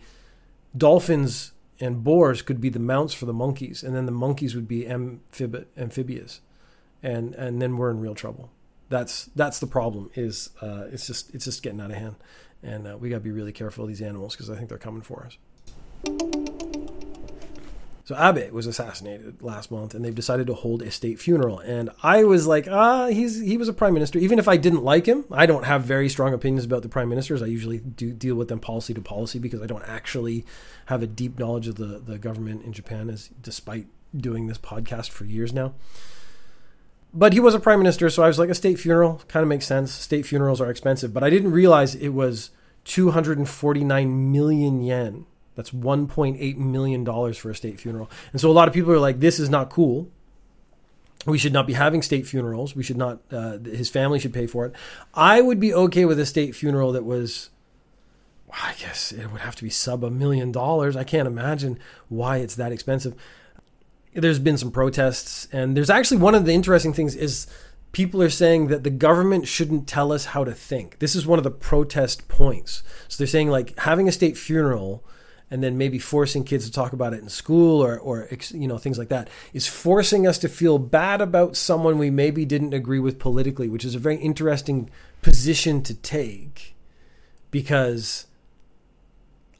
dolphins 0.76 1.52
and 1.80 2.04
boars 2.04 2.42
could 2.42 2.60
be 2.60 2.68
the 2.68 2.78
mounts 2.78 3.14
for 3.14 3.26
the 3.26 3.32
monkeys, 3.32 3.82
and 3.82 3.96
then 3.96 4.06
the 4.06 4.12
monkeys 4.12 4.54
would 4.54 4.68
be 4.68 4.86
amphib- 4.86 5.66
amphibious, 5.76 6.40
and 7.04 7.34
and 7.34 7.62
then 7.62 7.76
we're 7.76 7.90
in 7.90 8.00
real 8.00 8.14
trouble. 8.16 8.50
That's 8.88 9.26
that's 9.36 9.60
the 9.60 9.66
problem. 9.66 10.10
Is 10.14 10.50
uh, 10.60 10.86
it's 10.90 11.06
just 11.06 11.32
it's 11.34 11.44
just 11.44 11.62
getting 11.62 11.80
out 11.80 11.90
of 11.90 11.96
hand, 11.96 12.16
and 12.62 12.88
uh, 12.88 12.96
we 12.98 13.10
got 13.10 13.16
to 13.16 13.20
be 13.20 13.30
really 13.30 13.52
careful 13.52 13.84
of 13.84 13.88
these 13.88 14.02
animals 14.02 14.34
because 14.34 14.50
I 14.50 14.56
think 14.56 14.68
they're 14.68 14.78
coming 14.78 15.02
for 15.02 15.26
us. 15.26 15.38
So 18.06 18.14
Abe 18.18 18.52
was 18.52 18.66
assassinated 18.66 19.40
last 19.40 19.70
month, 19.70 19.94
and 19.94 20.04
they've 20.04 20.14
decided 20.14 20.46
to 20.48 20.54
hold 20.54 20.82
a 20.82 20.90
state 20.90 21.18
funeral. 21.18 21.58
And 21.60 21.88
I 22.02 22.24
was 22.24 22.46
like, 22.46 22.68
ah, 22.68 23.06
he's 23.06 23.40
he 23.40 23.56
was 23.56 23.68
a 23.68 23.72
prime 23.72 23.94
minister. 23.94 24.18
Even 24.18 24.38
if 24.38 24.48
I 24.48 24.56
didn't 24.58 24.82
like 24.82 25.06
him, 25.06 25.24
I 25.30 25.46
don't 25.46 25.64
have 25.64 25.84
very 25.84 26.08
strong 26.08 26.34
opinions 26.34 26.64
about 26.64 26.82
the 26.82 26.88
prime 26.88 27.08
ministers. 27.08 27.42
I 27.42 27.46
usually 27.46 27.78
do 27.78 28.12
deal 28.12 28.34
with 28.34 28.48
them 28.48 28.60
policy 28.60 28.92
to 28.94 29.00
policy 29.00 29.38
because 29.38 29.62
I 29.62 29.66
don't 29.66 29.84
actually 29.84 30.44
have 30.86 31.02
a 31.02 31.06
deep 31.06 31.38
knowledge 31.38 31.68
of 31.68 31.76
the 31.76 31.98
the 31.98 32.18
government 32.18 32.64
in 32.64 32.72
Japan, 32.72 33.08
as 33.08 33.28
despite 33.40 33.86
doing 34.14 34.46
this 34.46 34.58
podcast 34.58 35.10
for 35.10 35.24
years 35.24 35.52
now. 35.52 35.74
But 37.14 37.32
he 37.32 37.40
was 37.40 37.54
a 37.54 37.60
prime 37.60 37.78
minister, 37.78 38.10
so 38.10 38.24
I 38.24 38.26
was 38.26 38.38
like, 38.40 38.50
a 38.50 38.54
state 38.54 38.78
funeral 38.78 39.22
kind 39.28 39.42
of 39.42 39.48
makes 39.48 39.66
sense. 39.66 39.92
State 39.92 40.26
funerals 40.26 40.60
are 40.60 40.68
expensive, 40.68 41.14
but 41.14 41.22
I 41.22 41.30
didn't 41.30 41.52
realize 41.52 41.94
it 41.94 42.08
was 42.08 42.50
249 42.84 44.32
million 44.32 44.82
yen 44.82 45.26
that's 45.54 45.70
1.8 45.70 46.56
million 46.56 47.04
dollars 47.04 47.38
for 47.38 47.50
a 47.50 47.54
state 47.54 47.80
funeral. 47.80 48.10
And 48.32 48.40
so 48.40 48.50
a 48.50 48.52
lot 48.52 48.68
of 48.68 48.74
people 48.74 48.92
are 48.92 48.98
like, 48.98 49.20
"This 49.20 49.38
is 49.38 49.48
not 49.48 49.70
cool. 49.70 50.08
We 51.26 51.38
should 51.38 51.52
not 51.52 51.66
be 51.66 51.72
having 51.74 52.02
state 52.02 52.26
funerals. 52.26 52.74
We 52.74 52.82
should 52.82 52.96
not. 52.96 53.20
Uh, 53.30 53.58
his 53.58 53.88
family 53.88 54.18
should 54.18 54.32
pay 54.32 54.46
for 54.46 54.66
it." 54.66 54.74
I 55.14 55.40
would 55.40 55.60
be 55.60 55.72
okay 55.72 56.04
with 56.04 56.18
a 56.18 56.26
state 56.26 56.54
funeral 56.54 56.92
that 56.92 57.04
was. 57.04 57.50
I 58.52 58.74
guess 58.78 59.10
it 59.10 59.32
would 59.32 59.40
have 59.40 59.56
to 59.56 59.64
be 59.64 59.70
sub 59.70 60.04
a 60.04 60.10
million 60.10 60.52
dollars. 60.52 60.96
I 60.96 61.02
can't 61.02 61.26
imagine 61.26 61.78
why 62.08 62.36
it's 62.38 62.54
that 62.54 62.72
expensive. 62.72 63.14
There's 64.14 64.38
been 64.38 64.58
some 64.58 64.70
protests, 64.70 65.48
and 65.52 65.76
there's 65.76 65.90
actually 65.90 66.18
one 66.18 66.34
of 66.34 66.46
the 66.46 66.52
interesting 66.52 66.92
things 66.92 67.16
is 67.16 67.46
people 67.94 68.20
are 68.20 68.30
saying 68.30 68.66
that 68.66 68.84
the 68.84 68.90
government 68.90 69.46
shouldn't 69.46 69.88
tell 69.88 70.12
us 70.12 70.26
how 70.26 70.44
to 70.44 70.52
think. 70.52 70.98
This 70.98 71.14
is 71.14 71.26
one 71.26 71.38
of 71.38 71.44
the 71.44 71.50
protest 71.50 72.28
points. 72.28 72.82
So 73.08 73.18
they're 73.18 73.26
saying 73.26 73.50
like 73.50 73.78
having 73.78 74.08
a 74.08 74.12
state 74.12 74.36
funeral 74.36 75.04
and 75.50 75.62
then 75.62 75.78
maybe 75.78 75.98
forcing 75.98 76.42
kids 76.42 76.66
to 76.66 76.72
talk 76.72 76.92
about 76.92 77.14
it 77.14 77.22
in 77.22 77.28
school 77.28 77.82
or, 77.82 77.98
or 77.98 78.28
you 78.50 78.66
know 78.66 78.78
things 78.78 78.98
like 78.98 79.08
that 79.10 79.28
is 79.52 79.68
forcing 79.68 80.26
us 80.26 80.38
to 80.38 80.48
feel 80.48 80.78
bad 80.78 81.20
about 81.20 81.56
someone 81.56 81.96
we 81.96 82.10
maybe 82.10 82.44
didn't 82.44 82.74
agree 82.74 82.98
with 82.98 83.20
politically, 83.20 83.68
which 83.68 83.84
is 83.84 83.94
a 83.94 84.00
very 84.00 84.16
interesting 84.16 84.90
position 85.22 85.80
to 85.82 85.94
take 85.94 86.74
because 87.52 88.26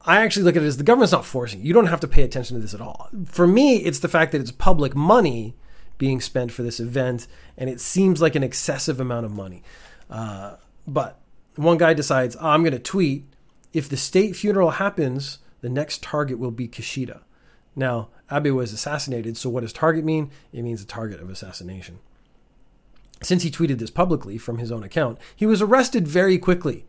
I 0.06 0.22
actually 0.22 0.42
look 0.42 0.56
at 0.56 0.62
it 0.62 0.66
as 0.66 0.76
the 0.76 0.84
government's 0.84 1.12
not 1.12 1.24
forcing 1.24 1.60
you. 1.60 1.66
You 1.66 1.72
don't 1.72 1.86
have 1.86 2.00
to 2.00 2.08
pay 2.08 2.22
attention 2.22 2.56
to 2.56 2.60
this 2.60 2.74
at 2.74 2.80
all. 2.80 3.08
For 3.26 3.46
me, 3.46 3.76
it's 3.76 4.00
the 4.00 4.08
fact 4.08 4.32
that 4.32 4.40
it's 4.40 4.52
public 4.52 4.94
money 4.94 5.54
being 5.96 6.20
spent 6.20 6.52
for 6.52 6.62
this 6.62 6.80
event, 6.80 7.26
and 7.56 7.70
it 7.70 7.80
seems 7.80 8.20
like 8.20 8.34
an 8.34 8.42
excessive 8.42 9.00
amount 9.00 9.24
of 9.24 9.32
money. 9.32 9.62
Uh, 10.10 10.56
but 10.86 11.20
one 11.56 11.78
guy 11.78 11.94
decides, 11.94 12.36
oh, 12.36 12.48
I'm 12.48 12.62
going 12.62 12.72
to 12.72 12.78
tweet 12.78 13.24
if 13.72 13.88
the 13.88 13.96
state 13.96 14.36
funeral 14.36 14.72
happens, 14.72 15.38
the 15.60 15.68
next 15.68 16.02
target 16.02 16.38
will 16.38 16.50
be 16.50 16.68
Kishida. 16.68 17.22
Now, 17.74 18.08
Abe 18.30 18.48
was 18.48 18.72
assassinated, 18.72 19.36
so 19.36 19.50
what 19.50 19.62
does 19.62 19.72
target 19.72 20.04
mean? 20.04 20.30
It 20.52 20.62
means 20.62 20.82
a 20.82 20.86
target 20.86 21.20
of 21.20 21.30
assassination. 21.30 21.98
Since 23.22 23.42
he 23.42 23.50
tweeted 23.50 23.78
this 23.78 23.90
publicly 23.90 24.38
from 24.38 24.58
his 24.58 24.70
own 24.70 24.84
account, 24.84 25.18
he 25.34 25.46
was 25.46 25.62
arrested 25.62 26.06
very 26.06 26.38
quickly. 26.38 26.84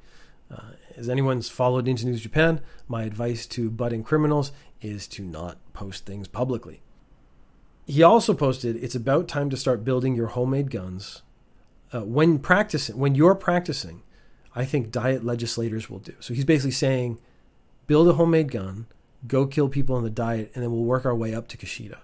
Uh, 0.52 0.74
as 0.96 1.10
anyone's 1.10 1.50
followed 1.50 1.86
Ninja 1.86 2.06
News 2.06 2.22
Japan, 2.22 2.62
my 2.88 3.04
advice 3.04 3.46
to 3.48 3.70
budding 3.70 4.04
criminals 4.04 4.52
is 4.82 5.08
to 5.10 5.24
not 5.24 5.58
post 5.74 6.06
things 6.06 6.28
publicly. 6.28 6.82
He 7.86 8.02
also 8.02 8.34
posted, 8.34 8.76
"It's 8.78 8.96
about 8.96 9.28
time 9.28 9.50
to 9.50 9.58
start 9.58 9.84
building 9.84 10.16
your 10.16 10.28
homemade 10.28 10.72
guns. 10.72 11.22
Uh, 11.94 12.02
when 12.02 12.40
practicing, 12.40 12.98
when 12.98 13.16
you're 13.16 13.36
practicing, 13.36 14.02
I 14.56 14.66
think 14.66 14.92
diet 14.92 15.24
legislators 15.24 15.90
will 15.90 16.00
do." 16.00 16.14
So 16.20 16.34
he's 16.34 16.46
basically 16.46 16.72
saying, 16.72 17.20
build 17.88 18.08
a 18.08 18.14
homemade 18.14 18.52
gun, 18.52 18.88
go 19.28 19.46
kill 19.46 19.70
people 19.70 19.96
on 19.96 20.04
the 20.04 20.10
diet, 20.10 20.52
and 20.56 20.64
then 20.64 20.72
we'll 20.72 20.84
work 20.84 21.06
our 21.06 21.16
way 21.16 21.36
up 21.36 21.48
to 21.50 21.58
Kishida. 21.58 22.00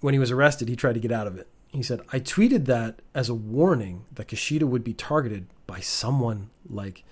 When 0.00 0.14
he 0.14 0.20
was 0.20 0.30
arrested, 0.30 0.68
he 0.68 0.76
tried 0.76 0.94
to 0.94 1.00
get 1.00 1.12
out 1.12 1.26
of 1.26 1.36
it. 1.36 1.48
He 1.68 1.82
said, 1.82 2.00
"I 2.12 2.20
tweeted 2.20 2.66
that 2.66 3.02
as 3.14 3.28
a 3.28 3.34
warning 3.34 4.04
that 4.14 4.28
Kishida 4.28 4.62
would 4.62 4.84
be 4.84 4.94
targeted 4.94 5.46
by 5.66 5.80
someone 5.80 6.50
like 6.68 7.04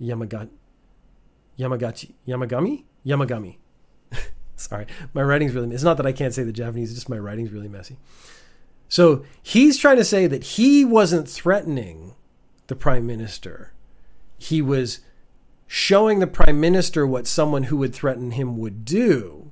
Yamaga- 0.00 0.50
Yamagachi, 1.58 2.12
Yamagami, 2.26 2.84
Yamagami." 3.04 3.56
Sorry, 4.56 4.86
my 5.14 5.22
writing's 5.22 5.54
really. 5.54 5.74
It's 5.74 5.82
not 5.82 5.96
that 5.96 6.06
I 6.06 6.12
can't 6.12 6.34
say 6.34 6.42
the 6.42 6.52
Japanese; 6.52 6.90
it's 6.90 6.98
just 6.98 7.08
my 7.08 7.18
writing's 7.18 7.50
really 7.50 7.68
messy. 7.68 7.96
So 8.88 9.24
he's 9.42 9.78
trying 9.78 9.96
to 9.96 10.04
say 10.04 10.26
that 10.26 10.44
he 10.44 10.84
wasn't 10.84 11.28
threatening 11.28 12.14
the 12.68 12.76
prime 12.76 13.06
minister. 13.06 13.72
He 14.38 14.62
was 14.62 15.00
showing 15.66 16.20
the 16.20 16.26
prime 16.26 16.60
minister 16.60 17.06
what 17.06 17.26
someone 17.26 17.64
who 17.64 17.76
would 17.78 17.94
threaten 17.94 18.32
him 18.32 18.58
would 18.58 18.84
do, 18.84 19.50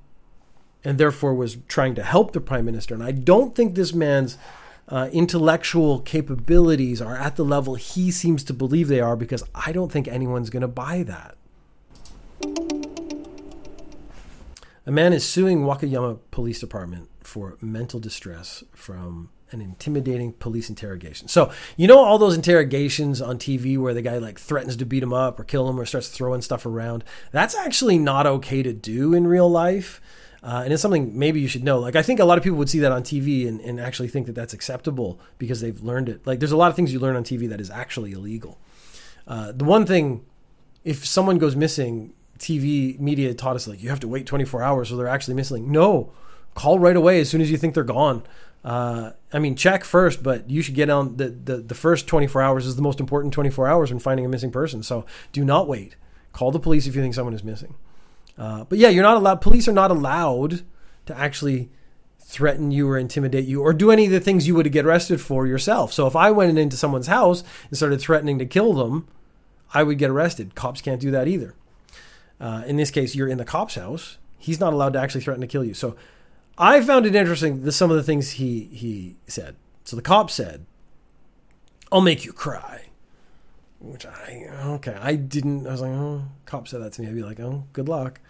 and 0.85 0.99
therefore 0.99 1.35
was 1.35 1.59
trying 1.69 1.95
to 1.97 2.03
help 2.03 2.33
the 2.33 2.41
prime 2.41 2.65
minister. 2.65 2.95
And 2.95 3.03
I 3.03 3.11
don't 3.11 3.55
think 3.55 3.75
this 3.75 3.93
man's 3.93 4.39
uh, 4.89 5.09
intellectual 5.13 6.01
capabilities 6.01 7.01
are 7.01 7.17
at 7.17 7.37
the 7.37 7.45
level 7.45 7.75
he 7.75 8.11
seems 8.11 8.45
to 8.45 8.53
believe 8.53 8.89
they 8.89 9.01
are, 9.01 9.17
because 9.17 9.43
I 9.55 9.73
don't 9.73 9.91
think 9.91 10.09
anyone's 10.09 10.51
going 10.51 10.63
to 10.63 10.69
buy 10.69 11.03
that. 11.05 11.37
A 14.87 14.91
man 14.91 15.15
is 15.15 15.25
suing 15.25 15.61
Wakayama 15.61 16.19
Police 16.31 16.61
Department 16.61 17.09
for 17.23 17.57
mental 17.63 17.99
distress 17.99 18.63
from 18.75 19.31
an 19.51 19.63
intimidating 19.63 20.33
police 20.35 20.69
interrogation. 20.69 21.29
So, 21.29 21.51
you 21.77 21.87
know 21.87 22.01
all 22.01 22.19
those 22.19 22.37
interrogations 22.37 23.23
on 23.23 23.39
TV 23.39 23.79
where 23.79 23.95
the 23.95 24.03
guy 24.03 24.19
like 24.19 24.39
threatens 24.39 24.77
to 24.77 24.85
beat 24.85 25.03
him 25.03 25.13
up 25.13 25.41
or 25.41 25.45
kill 25.45 25.69
him 25.69 25.81
or 25.81 25.87
starts 25.87 26.09
throwing 26.09 26.43
stuff 26.43 26.67
around? 26.67 27.05
That's 27.33 27.55
actually 27.55 27.99
not 27.99 28.27
okay 28.27 28.63
to 28.63 28.73
do 28.75 29.15
in 29.15 29.27
real 29.27 29.49
life. 29.49 30.01
Uh, 30.45 30.61
and 30.63 30.75
it's 30.75 30.83
something 30.83 31.19
maybe 31.19 31.41
you 31.41 31.49
should 31.49 31.65
know. 31.65 31.79
Like, 31.79 31.97
I 31.97 32.03
think 32.03 32.21
a 32.21 32.25
lot 32.25 32.37
of 32.37 32.45
people 32.45 32.59
would 32.59 32.69
see 32.69 32.81
that 32.81 32.93
on 32.93 33.03
TV 33.03 33.49
and, 33.49 33.61
and 33.63 33.81
actually 33.81 34.09
think 34.09 34.27
that 34.27 34.35
that's 34.35 34.53
acceptable 34.53 35.19
because 35.39 35.63
they've 35.63 35.81
learned 35.81 36.11
it. 36.11 36.27
Like, 36.27 36.39
there's 36.39 36.53
a 36.53 36.57
lot 36.57 36.69
of 36.69 36.77
things 36.77 36.93
you 36.93 37.01
learn 37.01 37.17
on 37.17 37.25
TV 37.25 37.49
that 37.49 37.63
is 37.63 37.71
actually 37.71 38.13
illegal. 38.13 38.59
Uh, 39.27 39.53
the 39.53 39.65
one 39.65 39.87
thing, 39.87 40.23
if 40.85 41.07
someone 41.07 41.39
goes 41.39 41.57
missing, 41.57 42.13
TV 42.39 42.99
media 43.01 43.33
taught 43.33 43.57
us 43.57 43.67
like 43.67 43.83
you 43.83 43.89
have 43.89 44.01
to 44.01 44.09
wait 44.09 44.27
24 44.27 44.63
hours 44.63 44.89
so 44.91 44.97
they're 44.97 45.09
actually 45.09 45.35
missing. 45.35 45.73
No, 45.73 46.13
call 46.55 46.79
right 46.79 46.97
away 46.97 47.21
as 47.21 47.31
soon 47.31 47.41
as 47.41 47.51
you 47.51 47.57
think 47.57 47.73
they're 47.73 47.85
gone. 47.85 48.23
Uh, 48.63 49.13
I 49.33 49.39
mean, 49.39 49.57
check 49.57 49.83
first, 49.85 50.23
but 50.23 50.51
you 50.51 50.61
should 50.61 50.75
get 50.75 50.91
on 50.91 51.17
the, 51.17 51.29
the 51.29 51.57
the 51.59 51.75
first 51.75 52.07
24 52.07 52.43
hours 52.43 52.67
is 52.67 52.77
the 52.77 52.83
most 52.83 52.99
important 52.99 53.33
24 53.35 53.69
hours 53.69 53.91
when 53.91 53.99
finding 53.99 54.27
a 54.27 54.29
missing 54.29 54.51
person. 54.51 54.83
So 54.83 55.07
do 55.33 55.45
not 55.45 55.69
wait. 55.69 55.97
Call 56.33 56.51
the 56.51 56.59
police 56.59 56.87
if 56.87 56.97
you 56.97 57.03
think 57.03 57.15
someone 57.15 57.35
is 57.35 57.45
missing. 57.45 57.75
Uh, 58.37 58.65
but 58.65 58.79
yeah, 58.79 58.89
you're 58.89 59.03
not 59.03 59.17
allowed. 59.17 59.41
Police 59.41 59.69
are 59.69 59.73
not 59.73 59.91
allowed 59.91 60.63
to 61.07 61.17
actually 61.17 61.71
threaten 62.19 62.71
you 62.71 62.89
or 62.89 62.99
intimidate 62.99 63.45
you 63.45 63.61
or 63.63 63.73
do 63.73 63.91
any 63.91 64.07
of 64.07 64.11
the 64.11 64.21
things 64.21 64.47
you 64.47 64.55
would 64.55 64.71
get 64.73 64.87
arrested 64.87 65.21
for 65.21 65.47
yourself. 65.47 65.93
So 65.93 66.07
if 66.07 66.17
I 66.17 66.31
went 66.31 66.59
into 66.59 66.77
someone's 66.77 67.07
house 67.07 67.45
and 67.69 67.77
started 67.77 68.01
threatening 68.01 68.39
to 68.39 68.47
kill 68.47 68.73
them, 68.73 69.07
I 69.73 69.83
would 69.83 69.99
get 69.99 70.11
arrested. 70.11 70.55
Cops 70.55 70.81
can't 70.81 71.01
do 71.01 71.11
that 71.11 71.29
either. 71.29 71.55
Uh, 72.41 72.63
in 72.67 72.77
this 72.77 72.91
case, 72.91 73.15
you're 73.15 73.29
in 73.29 73.39
the 73.39 73.45
cop's 73.45 73.77
house. 73.77 74.19
He's 74.39 74.61
not 74.61 74.73
allowed 74.73 74.95
to 74.95 75.01
actually 75.01 75.21
threaten 75.21 75.43
to 75.43 75.47
kill 75.47 75.65
you. 75.65 75.75
So 75.75 75.97
I 76.59 76.81
found 76.81 77.07
it 77.07 77.15
interesting 77.15 77.71
some 77.71 77.91
of 77.91 77.97
the 77.97 78.03
things 78.03 78.33
he 78.33 78.65
he 78.73 79.17
said. 79.27 79.57
So 79.85 79.97
the 79.97 80.03
cop 80.03 80.31
said, 80.31 80.67
"I'll 81.91 82.01
make 82.01 82.25
you 82.25 82.33
cry," 82.33 82.87
which 83.91 84.07
I 84.07 84.49
okay. 84.67 84.97
I 85.01 85.17
didn't. 85.17 85.67
I 85.67 85.73
was 85.73 85.81
like, 85.81 85.93
"Oh." 85.93 86.25
Cop 86.47 86.69
said 86.69 86.83
that 86.83 86.93
to 86.95 87.03
me. 87.03 87.09
I'd 87.09 87.15
be 87.15 87.23
like, 87.23 87.41
"Oh, 87.41 87.65
good 87.73 87.89
luck." 87.89 88.21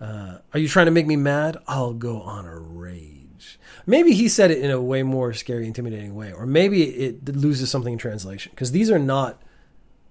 Uh, 0.00 0.38
are 0.54 0.58
you 0.58 0.68
trying 0.68 0.86
to 0.86 0.92
make 0.92 1.06
me 1.06 1.16
mad? 1.16 1.58
I'll 1.68 1.92
go 1.92 2.22
on 2.22 2.46
a 2.46 2.58
rage. 2.58 3.58
Maybe 3.86 4.12
he 4.12 4.28
said 4.28 4.50
it 4.50 4.58
in 4.58 4.70
a 4.70 4.80
way 4.80 5.02
more 5.02 5.32
scary, 5.34 5.66
intimidating 5.66 6.14
way, 6.14 6.32
or 6.32 6.46
maybe 6.46 6.82
it 6.84 7.36
loses 7.36 7.70
something 7.70 7.92
in 7.92 7.98
translation 7.98 8.50
because 8.54 8.72
these 8.72 8.90
are 8.90 8.98
not 8.98 9.42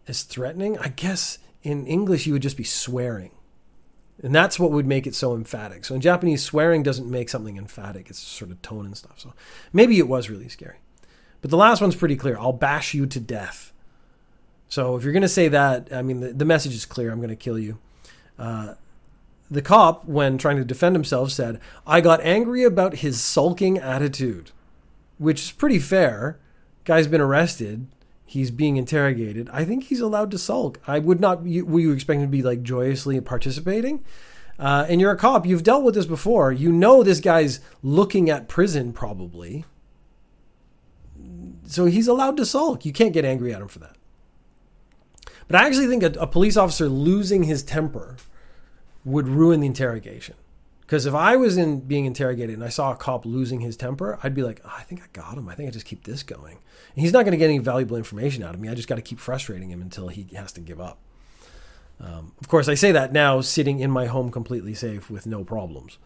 as 0.08 0.24
threatening. 0.24 0.78
I 0.78 0.90
guess 0.90 1.40
in 1.64 1.88
English 1.88 2.26
you 2.26 2.34
would 2.34 2.42
just 2.42 2.58
be 2.58 2.64
swearing. 2.64 3.32
And 4.22 4.36
that's 4.36 4.60
what 4.60 4.72
would 4.72 4.86
make 4.86 5.08
it 5.08 5.16
so 5.16 5.34
emphatic. 5.34 5.86
So 5.86 5.96
in 5.96 6.02
Japanese, 6.02 6.44
swearing 6.44 6.84
doesn't 6.84 7.10
make 7.10 7.30
something 7.30 7.58
emphatic. 7.58 8.10
It's 8.10 8.20
sort 8.20 8.52
of 8.52 8.62
tone 8.62 8.86
and 8.86 8.98
stuff. 8.98 9.18
So 9.18 9.34
maybe 9.72 9.98
it 9.98 10.10
was 10.10 10.30
really 10.30 10.50
scary. 10.50 10.78
But 11.42 11.52
the 11.52 11.58
last 11.58 11.80
one's 11.80 11.96
pretty 11.96 12.18
clear. 12.18 12.38
I'll 12.38 12.52
bash 12.52 12.94
you 12.94 13.06
to 13.06 13.20
death. 13.20 13.72
So 14.70 14.96
if 14.96 15.04
you're 15.04 15.14
going 15.14 15.24
to 15.24 15.28
say 15.28 15.50
that, 15.50 15.90
I 15.92 16.02
mean, 16.02 16.22
the, 16.22 16.34
the, 16.34 16.46
message 16.46 16.74
is 16.74 16.86
clear. 16.86 17.12
I'm 17.12 17.18
going 17.18 17.30
to 17.30 17.36
kill 17.36 17.60
you. 17.60 17.80
Uh, 18.38 18.76
the 19.52 19.62
cop, 19.62 20.06
when 20.06 20.38
trying 20.38 20.58
to 20.58 20.64
defend 20.64 20.96
himself, 20.96 21.32
said, 21.32 21.60
I 21.86 22.02
got 22.02 22.22
angry 22.22 22.64
about 22.64 22.98
his 22.98 23.20
sulking 23.20 23.80
attitude, 23.80 24.52
which 25.18 25.42
is 25.42 25.52
pretty 25.52 25.80
fair. 25.80 26.40
Guy's 26.86 27.08
been 27.08 27.22
arrested 27.22 27.88
he's 28.30 28.52
being 28.52 28.78
interrogated, 28.78 29.50
I 29.52 29.66
think 29.66 29.86
he's 29.86 30.00
allowed 30.00 30.30
to 30.32 30.38
sulk. 30.38 30.80
I 30.86 31.00
would 31.00 31.20
not. 31.20 31.46
You, 31.46 31.66
were 31.66 31.80
you 31.80 31.92
expecting 31.92 32.22
to 32.22 32.28
be 32.28 32.44
like 32.44 32.62
joyously 32.62 33.20
participating? 33.22 34.06
Uh, 34.60 34.86
and 34.88 35.02
you're 35.02 35.12
a 35.12 35.18
cop. 35.18 35.46
You've 35.46 35.64
dealt 35.64 35.84
with 35.84 35.96
this 35.96 36.06
before. 36.06 36.52
You 36.52 36.72
know 36.72 37.02
this 37.02 37.20
guy's 37.20 37.60
looking 37.82 38.30
at 38.30 38.48
prison 38.48 38.94
probably. 38.94 39.66
So 41.66 41.86
he's 41.86 42.08
allowed 42.08 42.38
to 42.38 42.46
sulk. 42.46 42.86
You 42.86 42.94
can't 42.94 43.14
get 43.14 43.26
angry 43.26 43.54
at 43.54 43.62
him 43.62 43.68
for 43.68 43.80
that. 43.80 43.96
But 45.50 45.62
I 45.62 45.68
actually 45.68 45.88
think 45.88 46.04
a, 46.04 46.14
a 46.20 46.28
police 46.28 46.56
officer 46.56 46.88
losing 46.88 47.44
his 47.44 47.64
temper 47.64 48.16
would 49.04 49.28
ruin 49.28 49.60
the 49.60 49.68
interrogation. 49.68 50.36
Because 50.82 51.06
if 51.06 51.14
I 51.14 51.36
was 51.36 51.58
in 51.58 51.82
being 51.82 52.06
interrogated 52.06 52.56
and 52.56 52.64
I 52.64 52.70
saw 52.70 52.92
a 52.92 52.96
cop 52.96 53.26
losing 53.26 53.60
his 53.60 53.76
temper, 53.76 54.20
I'd 54.24 54.36
be 54.36 54.44
like, 54.44 54.62
oh, 54.64 54.74
I 54.78 54.84
think 54.84 55.02
I 55.02 55.06
got 55.12 55.38
him. 55.38 55.50
I 55.50 55.56
think 55.56 55.68
I 55.68 55.72
just 55.72 55.86
keep 55.86 56.04
this 56.04 56.24
going. 56.24 56.58
And 56.96 57.02
he's 57.04 57.14
not 57.14 57.24
going 57.26 57.32
to 57.32 57.38
get 57.38 57.50
any 57.50 57.58
valuable 57.58 57.98
information 57.98 58.44
out 58.44 58.54
of 58.54 58.62
me. 58.62 58.70
I 58.70 58.76
just 58.76 58.88
got 58.88 58.96
to 58.96 59.02
keep 59.02 59.20
frustrating 59.20 59.70
him 59.70 59.82
until 59.82 60.08
he 60.08 60.28
has 60.36 60.52
to 60.54 60.62
give 60.62 60.80
up. 60.80 61.00
Um, 62.00 62.32
of 62.40 62.48
course, 62.48 62.68
I 62.68 62.76
say 62.76 62.92
that 62.92 63.12
now 63.12 63.42
sitting 63.42 63.80
in 63.80 63.92
my 63.92 64.06
home 64.06 64.32
completely 64.32 64.74
safe 64.76 65.10
with 65.10 65.26
no 65.26 65.44
problems. 65.44 65.98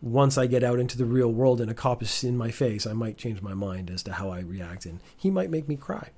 Once 0.00 0.38
I 0.38 0.46
get 0.46 0.62
out 0.62 0.78
into 0.78 0.96
the 0.96 1.04
real 1.04 1.32
world 1.32 1.60
and 1.60 1.70
a 1.70 1.74
cop 1.74 2.02
is 2.02 2.24
in 2.24 2.36
my 2.36 2.50
face, 2.50 2.86
I 2.86 2.92
might 2.92 3.18
change 3.18 3.42
my 3.42 3.54
mind 3.54 3.90
as 3.90 4.02
to 4.04 4.12
how 4.12 4.30
I 4.30 4.40
react 4.40 4.86
and 4.86 5.00
he 5.16 5.30
might 5.30 5.50
make 5.50 5.68
me 5.68 5.76
cry. 5.76 6.10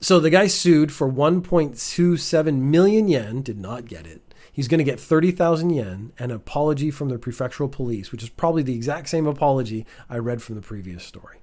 So 0.00 0.18
the 0.18 0.30
guy 0.30 0.46
sued 0.46 0.92
for 0.92 1.10
1.27 1.10 2.58
million 2.58 3.08
yen, 3.08 3.42
did 3.42 3.58
not 3.58 3.86
get 3.86 4.06
it 4.06 4.22
he's 4.60 4.68
going 4.68 4.76
to 4.78 4.84
get 4.84 5.00
30,000 5.00 5.70
yen 5.70 6.12
and 6.18 6.30
an 6.30 6.36
apology 6.36 6.90
from 6.90 7.08
the 7.08 7.16
prefectural 7.16 7.72
police, 7.72 8.12
which 8.12 8.22
is 8.22 8.28
probably 8.28 8.62
the 8.62 8.74
exact 8.74 9.08
same 9.08 9.26
apology 9.26 9.86
I 10.06 10.18
read 10.18 10.42
from 10.42 10.56
the 10.56 10.60
previous 10.60 11.02
story. 11.02 11.38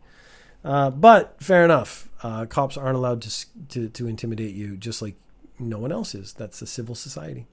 Uh, 0.63 0.91
but 0.91 1.35
fair 1.41 1.65
enough. 1.65 2.09
Uh, 2.21 2.45
cops 2.45 2.77
aren't 2.77 2.95
allowed 2.95 3.23
to, 3.23 3.45
to, 3.69 3.89
to 3.89 4.07
intimidate 4.07 4.53
you 4.53 4.77
just 4.77 5.01
like 5.01 5.15
no 5.57 5.79
one 5.79 5.91
else 5.91 6.13
is. 6.13 6.31
That's 6.33 6.61
a 6.61 6.67
civil 6.67 6.93
society. 6.93 7.47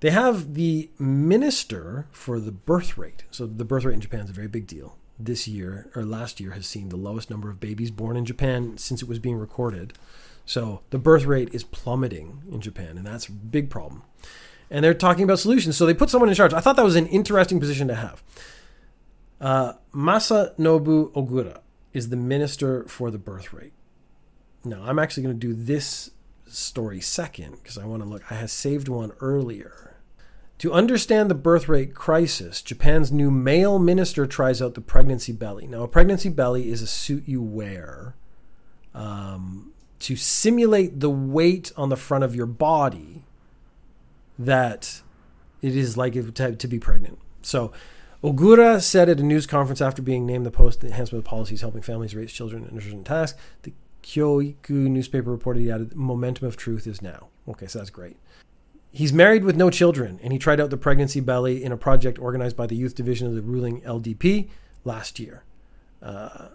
They 0.00 0.10
have 0.10 0.54
the 0.54 0.90
minister 0.98 2.08
for 2.10 2.40
the 2.40 2.50
birth 2.50 2.98
rate. 2.98 3.22
So 3.30 3.46
the 3.46 3.64
birth 3.64 3.84
rate 3.84 3.94
in 3.94 4.00
Japan 4.00 4.20
is 4.22 4.30
a 4.30 4.32
very 4.32 4.48
big 4.48 4.66
deal. 4.66 4.97
This 5.18 5.48
year 5.48 5.90
or 5.94 6.04
last 6.04 6.40
year 6.40 6.52
has 6.52 6.66
seen 6.66 6.88
the 6.88 6.96
lowest 6.96 7.30
number 7.30 7.50
of 7.50 7.60
babies 7.60 7.90
born 7.90 8.16
in 8.16 8.24
Japan 8.24 8.78
since 8.78 9.02
it 9.02 9.08
was 9.08 9.18
being 9.18 9.36
recorded. 9.36 9.94
So 10.44 10.80
the 10.90 10.98
birth 10.98 11.24
rate 11.24 11.50
is 11.52 11.64
plummeting 11.64 12.42
in 12.50 12.60
Japan, 12.60 12.96
and 12.96 13.06
that's 13.06 13.26
a 13.26 13.32
big 13.32 13.68
problem. 13.68 14.02
And 14.70 14.84
they're 14.84 14.94
talking 14.94 15.24
about 15.24 15.38
solutions. 15.38 15.76
So 15.76 15.86
they 15.86 15.94
put 15.94 16.10
someone 16.10 16.28
in 16.28 16.34
charge. 16.34 16.54
I 16.54 16.60
thought 16.60 16.76
that 16.76 16.84
was 16.84 16.96
an 16.96 17.06
interesting 17.06 17.60
position 17.60 17.88
to 17.88 17.94
have. 17.94 18.22
Uh, 19.40 19.74
Masanobu 19.94 21.12
Ogura 21.12 21.60
is 21.92 22.08
the 22.08 22.16
minister 22.16 22.84
for 22.84 23.10
the 23.10 23.18
birth 23.18 23.52
rate. 23.52 23.72
Now, 24.64 24.82
I'm 24.84 24.98
actually 24.98 25.22
going 25.24 25.38
to 25.38 25.46
do 25.46 25.54
this 25.54 26.10
story 26.48 27.00
second 27.00 27.52
because 27.62 27.78
I 27.78 27.86
want 27.86 28.02
to 28.02 28.08
look. 28.08 28.30
I 28.30 28.34
have 28.34 28.50
saved 28.50 28.88
one 28.88 29.12
earlier. 29.20 29.87
To 30.58 30.72
understand 30.72 31.30
the 31.30 31.36
birth 31.36 31.68
rate 31.68 31.94
crisis, 31.94 32.62
Japan's 32.62 33.12
new 33.12 33.30
male 33.30 33.78
minister 33.78 34.26
tries 34.26 34.60
out 34.60 34.74
the 34.74 34.80
pregnancy 34.80 35.32
belly. 35.32 35.68
Now, 35.68 35.84
a 35.84 35.88
pregnancy 35.88 36.28
belly 36.28 36.68
is 36.68 36.82
a 36.82 36.86
suit 36.86 37.24
you 37.26 37.40
wear 37.40 38.16
um, 38.92 39.72
to 40.00 40.16
simulate 40.16 40.98
the 40.98 41.10
weight 41.10 41.70
on 41.76 41.90
the 41.90 41.96
front 41.96 42.24
of 42.24 42.34
your 42.34 42.46
body 42.46 43.22
that 44.36 45.00
it 45.62 45.76
is 45.76 45.96
like 45.96 46.14
to, 46.14 46.68
be 46.68 46.78
pregnant. 46.80 47.18
So, 47.42 47.72
Ogura 48.22 48.82
said 48.82 49.08
at 49.08 49.20
a 49.20 49.22
news 49.22 49.46
conference 49.46 49.80
after 49.80 50.02
being 50.02 50.26
named 50.26 50.44
the 50.44 50.50
post 50.50 50.82
enhancement 50.82 51.24
of 51.24 51.28
policies 51.28 51.60
helping 51.60 51.82
families 51.82 52.16
raise 52.16 52.32
children 52.32 52.68
in 52.68 52.80
certain 52.80 53.04
tasks, 53.04 53.38
the 53.62 53.72
Kyoiku 54.02 54.70
newspaper 54.70 55.30
reported 55.30 55.60
he 55.60 55.70
added, 55.70 55.94
momentum 55.94 56.48
of 56.48 56.56
truth 56.56 56.86
is 56.88 57.00
now. 57.00 57.28
Okay, 57.46 57.68
so 57.68 57.78
that's 57.78 57.90
great. 57.90 58.16
He's 58.90 59.12
married 59.12 59.44
with 59.44 59.56
no 59.56 59.70
children, 59.70 60.18
and 60.22 60.32
he 60.32 60.38
tried 60.38 60.60
out 60.60 60.70
the 60.70 60.76
pregnancy 60.76 61.20
belly 61.20 61.62
in 61.62 61.72
a 61.72 61.76
project 61.76 62.18
organized 62.18 62.56
by 62.56 62.66
the 62.66 62.76
youth 62.76 62.94
division 62.94 63.26
of 63.26 63.34
the 63.34 63.42
ruling 63.42 63.82
LDP 63.82 64.48
last 64.84 65.18
year. 65.18 65.44
Uh, 66.02 66.48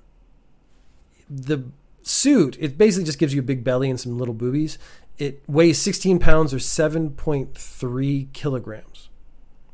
the 1.30 1.66
suit, 2.02 2.58
it 2.60 2.78
basically 2.78 3.06
just 3.06 3.20
gives 3.20 3.34
you 3.34 3.42
a 3.42 3.44
big 3.44 3.64
belly 3.64 3.90
and 3.90 4.00
some 4.00 4.18
little 4.18 4.34
boobies. 4.34 4.78
It 5.18 5.44
weighs 5.48 5.80
16 5.80 6.20
pounds 6.20 6.54
or 6.54 6.58
7.3 6.58 8.34
kilograms. 8.34 9.10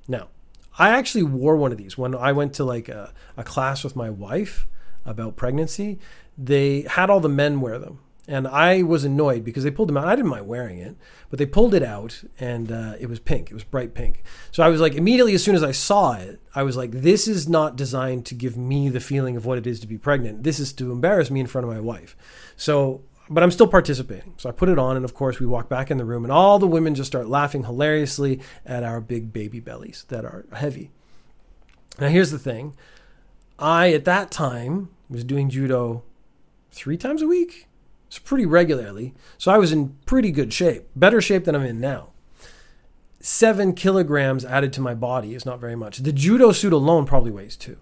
Now, 0.07 0.27
I 0.77 0.89
actually 0.89 1.23
wore 1.23 1.55
one 1.55 1.71
of 1.71 1.77
these 1.77 1.97
when 1.97 2.13
I 2.13 2.33
went 2.33 2.53
to 2.55 2.63
like 2.63 2.89
a, 2.89 3.13
a 3.37 3.43
class 3.43 3.83
with 3.83 3.95
my 3.95 4.09
wife 4.09 4.67
about 5.05 5.37
pregnancy. 5.37 5.97
They 6.37 6.81
had 6.81 7.09
all 7.09 7.19
the 7.19 7.29
men 7.29 7.61
wear 7.61 7.79
them 7.79 7.99
and 8.29 8.47
I 8.47 8.83
was 8.83 9.03
annoyed 9.03 9.43
because 9.43 9.63
they 9.63 9.71
pulled 9.71 9.89
them 9.89 9.97
out. 9.97 10.07
I 10.07 10.15
didn't 10.15 10.29
mind 10.29 10.47
wearing 10.47 10.77
it, 10.77 10.95
but 11.31 11.39
they 11.39 11.47
pulled 11.47 11.73
it 11.73 11.81
out, 11.81 12.23
and 12.39 12.71
uh, 12.71 12.93
it 12.99 13.09
was 13.09 13.19
pink. 13.19 13.49
It 13.49 13.55
was 13.55 13.63
bright 13.63 13.95
pink. 13.95 14.23
So 14.51 14.61
I 14.61 14.69
was 14.69 14.79
like, 14.79 14.93
immediately 14.93 15.33
as 15.33 15.43
soon 15.43 15.55
as 15.55 15.63
I 15.63 15.71
saw 15.71 16.13
it, 16.13 16.39
I 16.53 16.61
was 16.61 16.77
like, 16.77 16.91
this 16.91 17.27
is 17.27 17.49
not 17.49 17.75
designed 17.75 18.27
to 18.27 18.35
give 18.35 18.55
me 18.55 18.87
the 18.87 18.99
feeling 18.99 19.35
of 19.35 19.47
what 19.47 19.57
it 19.57 19.65
is 19.65 19.79
to 19.79 19.87
be 19.87 19.97
pregnant. 19.97 20.43
This 20.43 20.59
is 20.59 20.71
to 20.73 20.91
embarrass 20.91 21.31
me 21.31 21.39
in 21.39 21.47
front 21.47 21.67
of 21.67 21.73
my 21.73 21.79
wife. 21.79 22.15
So, 22.55 23.01
but 23.31 23.41
I'm 23.41 23.49
still 23.49 23.67
participating. 23.67 24.35
So 24.37 24.47
I 24.47 24.51
put 24.51 24.69
it 24.69 24.77
on, 24.77 24.95
and 24.95 25.05
of 25.05 25.15
course, 25.15 25.39
we 25.39 25.47
walk 25.47 25.67
back 25.67 25.89
in 25.89 25.97
the 25.97 26.05
room, 26.05 26.23
and 26.23 26.31
all 26.31 26.59
the 26.59 26.67
women 26.67 26.93
just 26.93 27.09
start 27.09 27.27
laughing 27.27 27.63
hilariously 27.63 28.41
at 28.63 28.83
our 28.83 29.01
big 29.01 29.33
baby 29.33 29.59
bellies 29.59 30.05
that 30.09 30.23
are 30.23 30.45
heavy. 30.53 30.91
Now, 31.99 32.09
here's 32.09 32.29
the 32.29 32.37
thing 32.37 32.75
I, 33.57 33.91
at 33.91 34.05
that 34.05 34.29
time, 34.29 34.89
was 35.09 35.23
doing 35.23 35.49
judo 35.49 36.03
three 36.71 36.95
times 36.95 37.23
a 37.23 37.27
week 37.27 37.65
it's 38.09 38.17
pretty 38.17 38.47
regularly. 38.47 39.13
So 39.37 39.51
I 39.51 39.59
was 39.59 39.71
in 39.71 39.95
pretty 40.07 40.31
good 40.31 40.51
shape, 40.51 40.87
better 40.95 41.21
shape 41.21 41.45
than 41.45 41.55
I'm 41.55 41.63
in 41.63 41.79
now. 41.79 42.09
Seven 43.19 43.73
kilograms 43.73 44.43
added 44.43 44.73
to 44.73 44.81
my 44.81 44.95
body 44.95 45.35
is 45.35 45.45
not 45.45 45.59
very 45.59 45.75
much. 45.75 45.99
The 45.99 46.11
judo 46.11 46.51
suit 46.51 46.73
alone 46.73 47.05
probably 47.05 47.29
weighs 47.29 47.55
two 47.55 47.77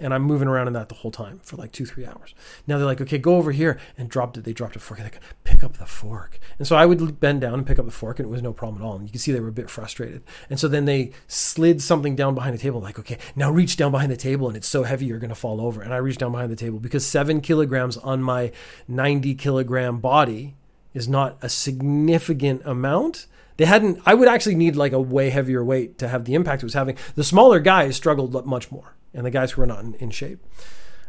and 0.00 0.14
I'm 0.14 0.22
moving 0.22 0.48
around 0.48 0.66
in 0.66 0.72
that 0.72 0.88
the 0.88 0.94
whole 0.96 1.10
time 1.10 1.40
for 1.42 1.56
like 1.56 1.72
two, 1.72 1.86
three 1.86 2.06
hours. 2.06 2.34
Now 2.66 2.78
they're 2.78 2.86
like, 2.86 3.00
okay, 3.00 3.18
go 3.18 3.36
over 3.36 3.52
here 3.52 3.78
and 3.96 4.08
dropped 4.08 4.36
it. 4.36 4.44
They 4.44 4.52
dropped 4.52 4.76
a 4.76 4.78
fork. 4.78 5.00
Like, 5.00 5.20
pick 5.44 5.62
up 5.62 5.76
the 5.76 5.86
fork. 5.86 6.38
And 6.58 6.66
so 6.66 6.76
I 6.76 6.86
would 6.86 7.20
bend 7.20 7.42
down 7.42 7.54
and 7.54 7.66
pick 7.66 7.78
up 7.78 7.84
the 7.84 7.92
fork, 7.92 8.18
and 8.18 8.26
it 8.26 8.30
was 8.30 8.42
no 8.42 8.52
problem 8.52 8.82
at 8.82 8.86
all. 8.86 8.96
And 8.96 9.04
you 9.04 9.10
can 9.10 9.20
see 9.20 9.32
they 9.32 9.40
were 9.40 9.48
a 9.48 9.52
bit 9.52 9.70
frustrated. 9.70 10.22
And 10.48 10.58
so 10.58 10.68
then 10.68 10.86
they 10.86 11.12
slid 11.28 11.82
something 11.82 12.16
down 12.16 12.34
behind 12.34 12.54
the 12.54 12.58
table, 12.60 12.80
like, 12.80 12.98
okay, 12.98 13.18
now 13.36 13.50
reach 13.50 13.76
down 13.76 13.92
behind 13.92 14.10
the 14.10 14.16
table, 14.16 14.48
and 14.48 14.56
it's 14.56 14.68
so 14.68 14.82
heavy 14.82 15.06
you're 15.06 15.20
to 15.20 15.34
fall 15.34 15.60
over. 15.60 15.82
And 15.82 15.92
I 15.92 15.98
reached 15.98 16.20
down 16.20 16.32
behind 16.32 16.50
the 16.50 16.56
table 16.56 16.78
because 16.78 17.06
seven 17.06 17.40
kilograms 17.40 17.96
on 17.96 18.22
my 18.22 18.52
90 18.88 19.34
kilogram 19.34 19.98
body 19.98 20.56
is 20.94 21.08
not 21.08 21.38
a 21.42 21.48
significant 21.48 22.62
amount. 22.64 23.26
They 23.56 23.66
hadn't, 23.66 24.00
I 24.06 24.14
would 24.14 24.28
actually 24.28 24.54
need 24.54 24.76
like 24.76 24.92
a 24.92 25.00
way 25.00 25.30
heavier 25.30 25.64
weight 25.64 25.98
to 25.98 26.08
have 26.08 26.24
the 26.24 26.34
impact 26.34 26.62
it 26.62 26.66
was 26.66 26.74
having. 26.74 26.96
The 27.14 27.24
smaller 27.24 27.60
guys 27.60 27.96
struggled 27.96 28.46
much 28.46 28.70
more 28.70 28.94
and 29.14 29.26
the 29.26 29.30
guys 29.30 29.52
who 29.52 29.60
were 29.60 29.66
not 29.66 29.84
in, 29.84 29.94
in 29.94 30.10
shape. 30.10 30.44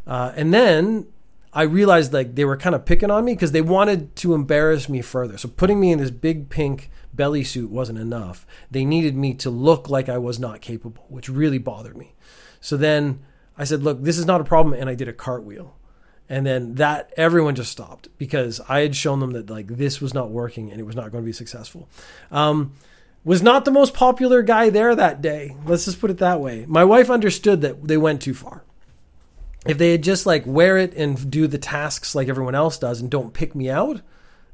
Uh, 0.08 0.32
and 0.36 0.54
then 0.54 1.08
I 1.54 1.64
realized 1.64 2.14
like 2.14 2.36
they 2.36 2.46
were 2.46 2.58
kind 2.58 2.76
of 2.76 2.86
picking 2.86 3.12
on 3.12 3.26
me 3.26 3.34
because 3.34 3.52
they 3.52 3.62
wanted 3.62 4.16
to 4.18 4.34
embarrass 4.34 4.88
me 4.88 5.02
further. 5.02 5.38
So 5.38 5.50
putting 5.50 5.80
me 5.80 5.92
in 5.92 6.00
this 6.00 6.12
big 6.12 6.50
pink 6.50 6.90
belly 7.14 7.44
suit 7.44 7.70
wasn't 7.70 8.00
enough. 8.00 8.46
They 8.70 8.86
needed 8.86 9.16
me 9.16 9.34
to 9.36 9.50
look 9.50 9.90
like 9.90 10.08
I 10.08 10.18
was 10.18 10.40
not 10.40 10.62
capable, 10.62 11.06
which 11.10 11.28
really 11.30 11.58
bothered 11.58 11.98
me. 11.98 12.14
So 12.62 12.78
then 12.78 13.20
I 13.58 13.66
said, 13.66 13.84
"Look, 13.84 14.02
this 14.02 14.18
is 14.18 14.26
not 14.26 14.40
a 14.40 14.46
problem," 14.46 14.74
and 14.80 14.90
I 14.90 14.96
did 14.96 15.10
a 15.10 15.14
cartwheel. 15.14 15.76
And 16.30 16.46
then 16.46 16.76
that 16.76 17.12
everyone 17.18 17.56
just 17.56 17.72
stopped 17.72 18.08
because 18.18 18.62
I 18.70 18.80
had 18.80 18.96
shown 18.96 19.20
them 19.20 19.32
that 19.32 19.50
like 19.50 19.68
this 19.68 20.00
was 20.00 20.14
not 20.14 20.30
working 20.30 20.72
and 20.72 20.80
it 20.80 20.86
was 20.86 20.96
not 20.96 21.12
going 21.12 21.24
to 21.24 21.26
be 21.26 21.34
successful. 21.34 21.90
Um, 22.32 22.74
was 23.24 23.42
not 23.42 23.66
the 23.66 23.72
most 23.72 23.94
popular 23.94 24.42
guy 24.42 24.70
there 24.70 24.96
that 24.96 25.22
day. 25.22 25.56
Let's 25.66 25.86
just 25.86 26.00
put 26.00 26.10
it 26.10 26.18
that 26.18 26.40
way. 26.40 26.66
My 26.68 26.84
wife 26.84 27.10
understood 27.10 27.62
that 27.62 27.88
they 27.88 27.98
went 27.98 28.22
too 28.22 28.34
far. 28.34 28.64
If 29.66 29.78
they 29.78 29.92
had 29.92 30.04
just 30.04 30.26
like 30.26 30.44
wear 30.46 30.78
it 30.78 30.94
and 30.96 31.30
do 31.30 31.46
the 31.48 31.60
tasks 31.60 32.16
like 32.16 32.28
everyone 32.28 32.56
else 32.56 32.80
does 32.80 33.00
and 33.00 33.12
don't 33.12 33.34
pick 33.34 33.54
me 33.54 33.70
out, 33.70 34.02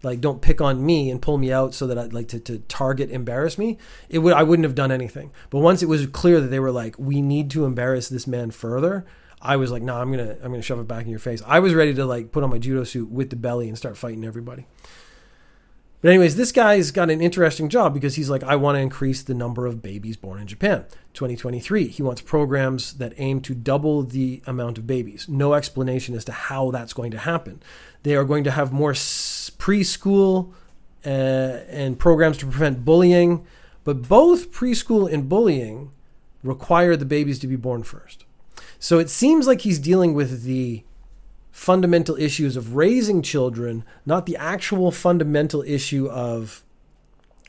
like 0.04 0.20
don't 0.20 0.42
pick 0.42 0.60
on 0.60 0.86
me 0.86 1.10
and 1.10 1.22
pull 1.22 1.38
me 1.38 1.52
out 1.52 1.74
so 1.74 1.88
that 1.88 1.98
I'd 1.98 2.14
like 2.14 2.28
to, 2.30 2.40
to 2.42 2.60
target 2.60 3.10
embarrass 3.10 3.58
me, 3.58 3.78
it 4.10 4.20
would 4.20 4.34
I 4.34 4.44
wouldn't 4.44 4.66
have 4.66 4.76
done 4.76 4.92
anything. 4.92 5.32
But 5.50 5.60
once 5.60 5.82
it 5.82 5.88
was 5.88 6.06
clear 6.08 6.42
that 6.42 6.48
they 6.48 6.60
were 6.60 6.72
like, 6.72 6.96
we 7.00 7.22
need 7.22 7.50
to 7.52 7.64
embarrass 7.66 8.10
this 8.10 8.28
man 8.28 8.52
further, 8.52 9.06
I 9.42 9.56
was 9.56 9.72
like, 9.72 9.82
no, 9.82 9.94
nah, 9.94 10.02
I'm 10.02 10.12
gonna 10.12 10.36
I'm 10.44 10.52
gonna 10.52 10.62
shove 10.62 10.80
it 10.80 10.88
back 10.88 11.06
in 11.06 11.10
your 11.10 11.20
face. 11.20 11.42
I 11.46 11.60
was 11.60 11.74
ready 11.74 11.94
to 11.94 12.06
like 12.06 12.34
put 12.34 12.44
on 12.44 12.50
my 12.50 12.58
judo 12.58 12.84
suit 12.84 13.10
with 13.10 13.30
the 13.30 13.38
belly 13.38 13.70
and 13.70 13.78
start 13.78 13.96
fighting 13.98 14.26
everybody. 14.26 14.68
But 16.02 16.10
anyways, 16.10 16.36
this 16.36 16.52
guy's 16.52 16.92
got 16.92 17.10
an 17.10 17.22
interesting 17.22 17.70
job 17.70 17.94
because 17.94 18.16
he's 18.16 18.30
like, 18.30 18.44
I 18.44 18.56
want 18.56 18.76
to 18.76 18.82
increase 18.82 19.24
the 19.24 19.34
number 19.34 19.66
of 19.66 19.82
babies 19.82 20.16
born 20.16 20.40
in 20.40 20.46
Japan. 20.46 20.86
2023, 21.14 21.88
he 21.88 22.04
wants 22.04 22.22
programs 22.22 22.94
that 22.94 23.14
aim 23.18 23.42
to 23.42 23.56
double 23.56 24.04
the 24.04 24.44
amount 24.46 24.78
of 24.78 24.86
babies. 24.86 25.28
No 25.28 25.56
explanation 25.56 26.14
as 26.14 26.24
to 26.26 26.32
how 26.32 26.70
that's 26.70 26.94
going 26.94 27.10
to 27.12 27.18
happen. 27.18 27.64
They 28.04 28.16
are 28.16 28.26
going 28.26 28.44
to 28.44 28.52
have 28.52 28.72
more 28.72 28.94
preschool 28.94 30.54
uh, 31.04 31.10
and 31.10 31.98
programs 31.98 32.38
to 32.38 32.46
prevent 32.46 32.86
bullying, 32.86 33.48
but 33.84 34.08
both 34.08 34.52
preschool 34.52 35.12
and 35.12 35.28
bullying 35.28 35.92
require 36.44 36.96
the 36.96 37.06
babies 37.06 37.40
to 37.40 37.48
be 37.48 37.56
born 37.56 37.82
first. 37.82 38.26
So 38.78 39.00
it 39.00 39.10
seems 39.10 39.48
like 39.48 39.62
he's 39.62 39.80
dealing 39.80 40.14
with 40.14 40.44
the 40.44 40.84
fundamental 41.58 42.16
issues 42.18 42.56
of 42.56 42.76
raising 42.76 43.20
children, 43.24 43.84
not 44.06 44.28
the 44.28 44.38
actual 44.38 44.92
fundamental 44.92 45.64
issue 45.64 46.08
of 46.08 46.64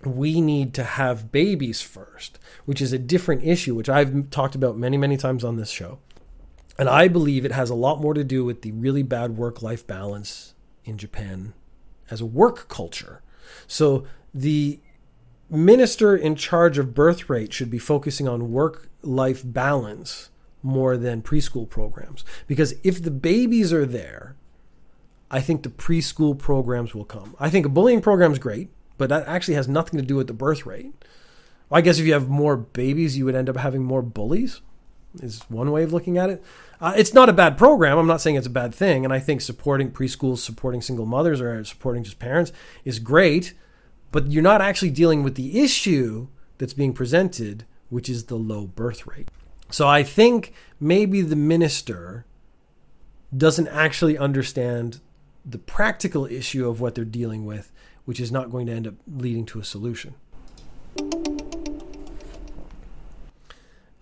we 0.03 0.40
need 0.40 0.73
to 0.73 0.83
have 0.83 1.31
babies 1.31 1.83
first, 1.83 2.38
which 2.64 2.81
is 2.81 2.90
a 2.90 2.99
different 2.99 3.44
issue, 3.44 3.75
which 3.75 3.90
I've 3.90 4.31
talked 4.31 4.55
about 4.55 4.79
many, 4.79 4.97
many 4.97 5.18
times 5.18 5.44
on 5.44 5.57
this 5.57 5.68
show. 5.68 5.99
And 6.79 6.88
I 6.88 7.09
believe 7.09 7.44
it 7.44 7.53
has 7.53 7.68
a 7.68 7.75
lot 7.75 8.01
more 8.01 8.14
to 8.14 8.25
do 8.25 8.47
with 8.47 8.62
the 8.62 8.73
really 8.73 9.03
bad 9.03 9.37
work 9.37 9.61
life 9.61 9.87
balance 9.87 10.55
in 10.87 10.97
Japan 10.97 11.53
as 12.11 12.23
a 12.23 12.27
work 12.27 12.66
culture. 12.71 13.21
So 13.66 14.07
the 14.33 14.81
minister 15.51 16.16
in 16.16 16.35
charge 16.35 16.79
of 16.79 16.94
birth 16.94 17.29
rate 17.29 17.53
should 17.53 17.71
be 17.71 17.79
focusing 17.79 18.27
on 18.27 18.53
work 18.53 18.88
life 19.03 19.42
balance 19.44 20.31
more 20.62 20.97
than 20.97 21.23
preschool 21.23 21.68
programs. 21.68 22.25
Because 22.47 22.75
if 22.83 23.03
the 23.03 23.11
babies 23.11 23.73
are 23.73 23.87
there, 23.87 24.37
I 25.31 25.40
think 25.40 25.62
the 25.62 25.68
preschool 25.68 26.38
programs 26.38 26.94
will 26.94 27.05
come. 27.05 27.37
I 27.38 27.51
think 27.51 27.66
a 27.66 27.71
bullying 27.71 28.01
program 28.01 28.33
is 28.33 28.38
great, 28.38 28.71
but 28.97 29.09
that 29.11 29.27
actually 29.27 29.55
has 29.55 29.68
nothing 29.68 30.01
to 30.01 30.07
do 30.07 30.16
with 30.16 30.27
the 30.27 30.33
birth 30.33 30.66
rate. 30.66 30.92
I 31.71 31.83
guess 31.83 31.99
if 31.99 32.07
you 32.07 32.14
have 32.14 32.29
more 32.29 32.57
babies, 32.57 33.18
you 33.18 33.27
would 33.27 33.35
end 33.35 33.51
up 33.51 33.57
having 33.57 33.85
more 33.85 34.01
bullies, 34.01 34.62
is 35.23 35.42
one 35.49 35.71
way 35.71 35.83
of 35.83 35.92
looking 35.92 36.16
at 36.16 36.31
it. 36.31 36.42
Uh, 36.81 36.94
it's 36.97 37.12
not 37.12 37.29
a 37.29 37.35
bad 37.35 37.59
program. 37.59 37.99
I'm 37.99 38.07
not 38.07 38.21
saying 38.21 38.37
it's 38.37 38.47
a 38.47 38.51
bad 38.51 38.75
thing. 38.75 39.05
And 39.05 39.12
I 39.12 39.18
think 39.18 39.40
supporting 39.40 39.90
preschools, 39.90 40.38
supporting 40.38 40.81
single 40.81 41.07
mothers, 41.07 41.40
or 41.40 41.62
supporting 41.64 42.05
just 42.05 42.18
parents 42.18 42.53
is 42.85 42.99
great. 42.99 43.53
But 44.12 44.31
you're 44.31 44.42
not 44.42 44.62
actually 44.62 44.90
dealing 44.90 45.23
with 45.23 45.35
the 45.35 45.61
issue 45.61 46.29
that's 46.57 46.73
being 46.73 46.94
presented, 46.94 47.66
which 47.90 48.09
is 48.09 48.25
the 48.25 48.37
low 48.37 48.66
birth 48.66 49.07
rate. 49.07 49.29
So 49.70 49.87
I 49.87 50.02
think 50.02 50.52
maybe 50.81 51.20
the 51.20 51.37
minister 51.37 52.24
doesn't 53.37 53.68
actually 53.68 54.16
understand 54.16 55.00
the 55.44 55.59
practical 55.59 56.26
issue 56.26 56.68
of 56.68 56.81
what 56.81 56.94
they're 56.94 57.04
dealing 57.04 57.44
with, 57.44 57.72
which 58.04 58.20
is 58.20 58.33
not 58.33 58.50
going 58.50 58.66
to 58.66 58.72
end 58.72 58.87
up 58.87 58.94
leading 59.07 59.44
to 59.46 59.61
a 59.61 59.64
solution. 59.64 60.14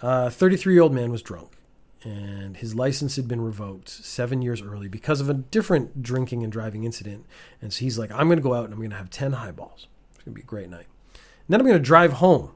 Uh, 0.03 0.27
a 0.27 0.31
33 0.31 0.75
year 0.75 0.83
old 0.83 0.93
man 0.93 1.11
was 1.11 1.23
drunk 1.23 1.57
and 2.07 2.59
his 2.59 2.75
license 2.75 3.17
had 3.17 3.27
been 3.27 3.41
revoked 3.41 3.89
seven 3.89 4.41
years 4.41 4.63
early 4.63 4.87
because 4.87 5.21
of 5.21 5.29
a 5.29 5.35
different 5.35 6.03
drinking 6.03 6.45
and 6.45 6.53
driving 6.53 6.85
incident. 6.85 7.27
And 7.61 7.73
so 7.73 7.81
he's 7.81 7.99
like, 7.99 8.13
I'm 8.13 8.29
going 8.29 8.39
to 8.39 8.43
go 8.43 8.55
out 8.55 8.65
and 8.65 8.73
I'm 8.73 8.79
going 8.79 8.91
to 8.91 8.97
have 8.97 9.11
10 9.11 9.33
highballs. 9.33 9.89
It's 10.15 10.23
going 10.23 10.35
to 10.35 10.39
be 10.39 10.43
a 10.43 10.45
great 10.45 10.71
night. 10.71 10.87
And 11.15 11.49
then 11.49 11.61
I'm 11.61 11.67
going 11.67 11.79
to 11.79 11.85
drive 11.85 12.15
home. 12.15 12.53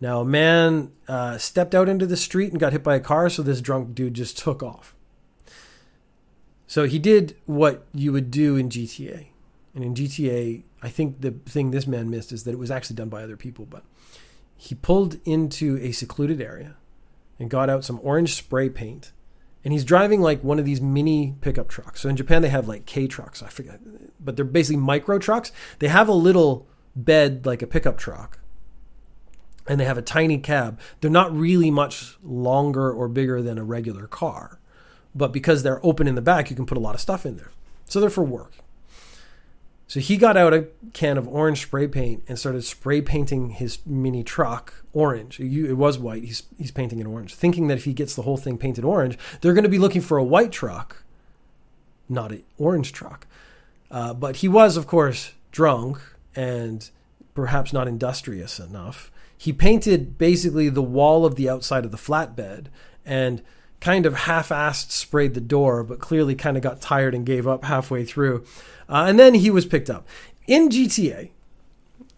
Now, 0.00 0.20
a 0.20 0.24
man 0.24 0.92
uh, 1.08 1.36
stepped 1.38 1.74
out 1.74 1.88
into 1.88 2.06
the 2.06 2.16
street 2.16 2.50
and 2.50 2.60
got 2.60 2.72
hit 2.72 2.82
by 2.82 2.96
a 2.96 3.00
car, 3.00 3.28
so 3.28 3.42
this 3.42 3.60
drunk 3.60 3.94
dude 3.94 4.14
just 4.14 4.38
took 4.38 4.62
off. 4.62 4.94
So 6.66 6.84
he 6.86 6.98
did 6.98 7.36
what 7.46 7.86
you 7.92 8.12
would 8.12 8.30
do 8.30 8.56
in 8.56 8.70
GTA. 8.70 9.26
And 9.74 9.84
in 9.84 9.94
GTA, 9.94 10.62
I 10.82 10.88
think 10.88 11.20
the 11.20 11.32
thing 11.32 11.70
this 11.70 11.86
man 11.86 12.10
missed 12.10 12.32
is 12.32 12.44
that 12.44 12.52
it 12.52 12.58
was 12.58 12.70
actually 12.70 12.96
done 12.96 13.08
by 13.08 13.22
other 13.22 13.36
people, 13.36 13.66
but 13.66 13.84
he 14.56 14.74
pulled 14.74 15.18
into 15.24 15.78
a 15.78 15.92
secluded 15.92 16.40
area 16.40 16.76
and 17.38 17.50
got 17.50 17.70
out 17.70 17.84
some 17.84 18.00
orange 18.02 18.34
spray 18.34 18.68
paint. 18.68 19.12
And 19.64 19.72
he's 19.72 19.84
driving 19.84 20.22
like 20.22 20.42
one 20.42 20.58
of 20.58 20.64
these 20.64 20.80
mini 20.80 21.34
pickup 21.40 21.68
trucks. 21.68 22.00
So 22.00 22.08
in 22.08 22.16
Japan, 22.16 22.40
they 22.40 22.48
have 22.48 22.68
like 22.68 22.86
K 22.86 23.06
trucks. 23.06 23.42
I 23.42 23.48
forget, 23.48 23.80
but 24.18 24.36
they're 24.36 24.44
basically 24.44 24.80
micro 24.80 25.18
trucks. 25.18 25.52
They 25.80 25.88
have 25.88 26.08
a 26.08 26.12
little 26.14 26.66
bed 26.96 27.46
like 27.46 27.62
a 27.62 27.66
pickup 27.66 27.98
truck, 27.98 28.38
and 29.70 29.78
they 29.78 29.84
have 29.84 29.96
a 29.96 30.02
tiny 30.02 30.36
cab. 30.36 30.80
They're 31.00 31.12
not 31.12 31.32
really 31.32 31.70
much 31.70 32.18
longer 32.24 32.92
or 32.92 33.06
bigger 33.06 33.40
than 33.40 33.56
a 33.56 33.62
regular 33.62 34.08
car, 34.08 34.58
but 35.14 35.32
because 35.32 35.62
they're 35.62 35.84
open 35.86 36.08
in 36.08 36.16
the 36.16 36.20
back, 36.20 36.50
you 36.50 36.56
can 36.56 36.66
put 36.66 36.76
a 36.76 36.80
lot 36.80 36.96
of 36.96 37.00
stuff 37.00 37.24
in 37.24 37.36
there. 37.36 37.52
So 37.86 38.00
they're 38.00 38.10
for 38.10 38.24
work. 38.24 38.52
So 39.86 40.00
he 40.00 40.16
got 40.16 40.36
out 40.36 40.52
a 40.52 40.66
can 40.92 41.16
of 41.16 41.28
orange 41.28 41.62
spray 41.62 41.86
paint 41.86 42.24
and 42.26 42.36
started 42.36 42.64
spray 42.64 43.00
painting 43.00 43.50
his 43.50 43.78
mini 43.86 44.24
truck 44.24 44.74
orange. 44.92 45.38
It 45.38 45.74
was 45.74 46.00
white. 46.00 46.24
He's, 46.24 46.42
he's 46.58 46.72
painting 46.72 46.98
it 46.98 47.06
orange, 47.06 47.36
thinking 47.36 47.68
that 47.68 47.78
if 47.78 47.84
he 47.84 47.92
gets 47.92 48.16
the 48.16 48.22
whole 48.22 48.36
thing 48.36 48.58
painted 48.58 48.84
orange, 48.84 49.18
they're 49.40 49.54
going 49.54 49.62
to 49.62 49.70
be 49.70 49.78
looking 49.78 50.00
for 50.00 50.18
a 50.18 50.24
white 50.24 50.50
truck, 50.50 51.04
not 52.08 52.32
an 52.32 52.42
orange 52.58 52.92
truck. 52.92 53.28
Uh, 53.88 54.14
but 54.14 54.36
he 54.36 54.48
was, 54.48 54.76
of 54.76 54.88
course, 54.88 55.32
drunk 55.52 56.00
and 56.34 56.90
perhaps 57.34 57.72
not 57.72 57.86
industrious 57.86 58.58
enough. 58.58 59.12
He 59.40 59.54
painted 59.54 60.18
basically 60.18 60.68
the 60.68 60.82
wall 60.82 61.24
of 61.24 61.36
the 61.36 61.48
outside 61.48 61.86
of 61.86 61.92
the 61.92 61.96
flatbed 61.96 62.66
and 63.06 63.40
kind 63.80 64.04
of 64.04 64.14
half-assed 64.14 64.90
sprayed 64.90 65.32
the 65.32 65.40
door, 65.40 65.82
but 65.82 65.98
clearly 65.98 66.34
kind 66.34 66.58
of 66.58 66.62
got 66.62 66.82
tired 66.82 67.14
and 67.14 67.24
gave 67.24 67.48
up 67.48 67.64
halfway 67.64 68.04
through. 68.04 68.44
Uh, 68.86 69.06
and 69.08 69.18
then 69.18 69.32
he 69.32 69.48
was 69.48 69.64
picked 69.64 69.88
up. 69.88 70.06
In 70.46 70.68
GTA, 70.68 71.30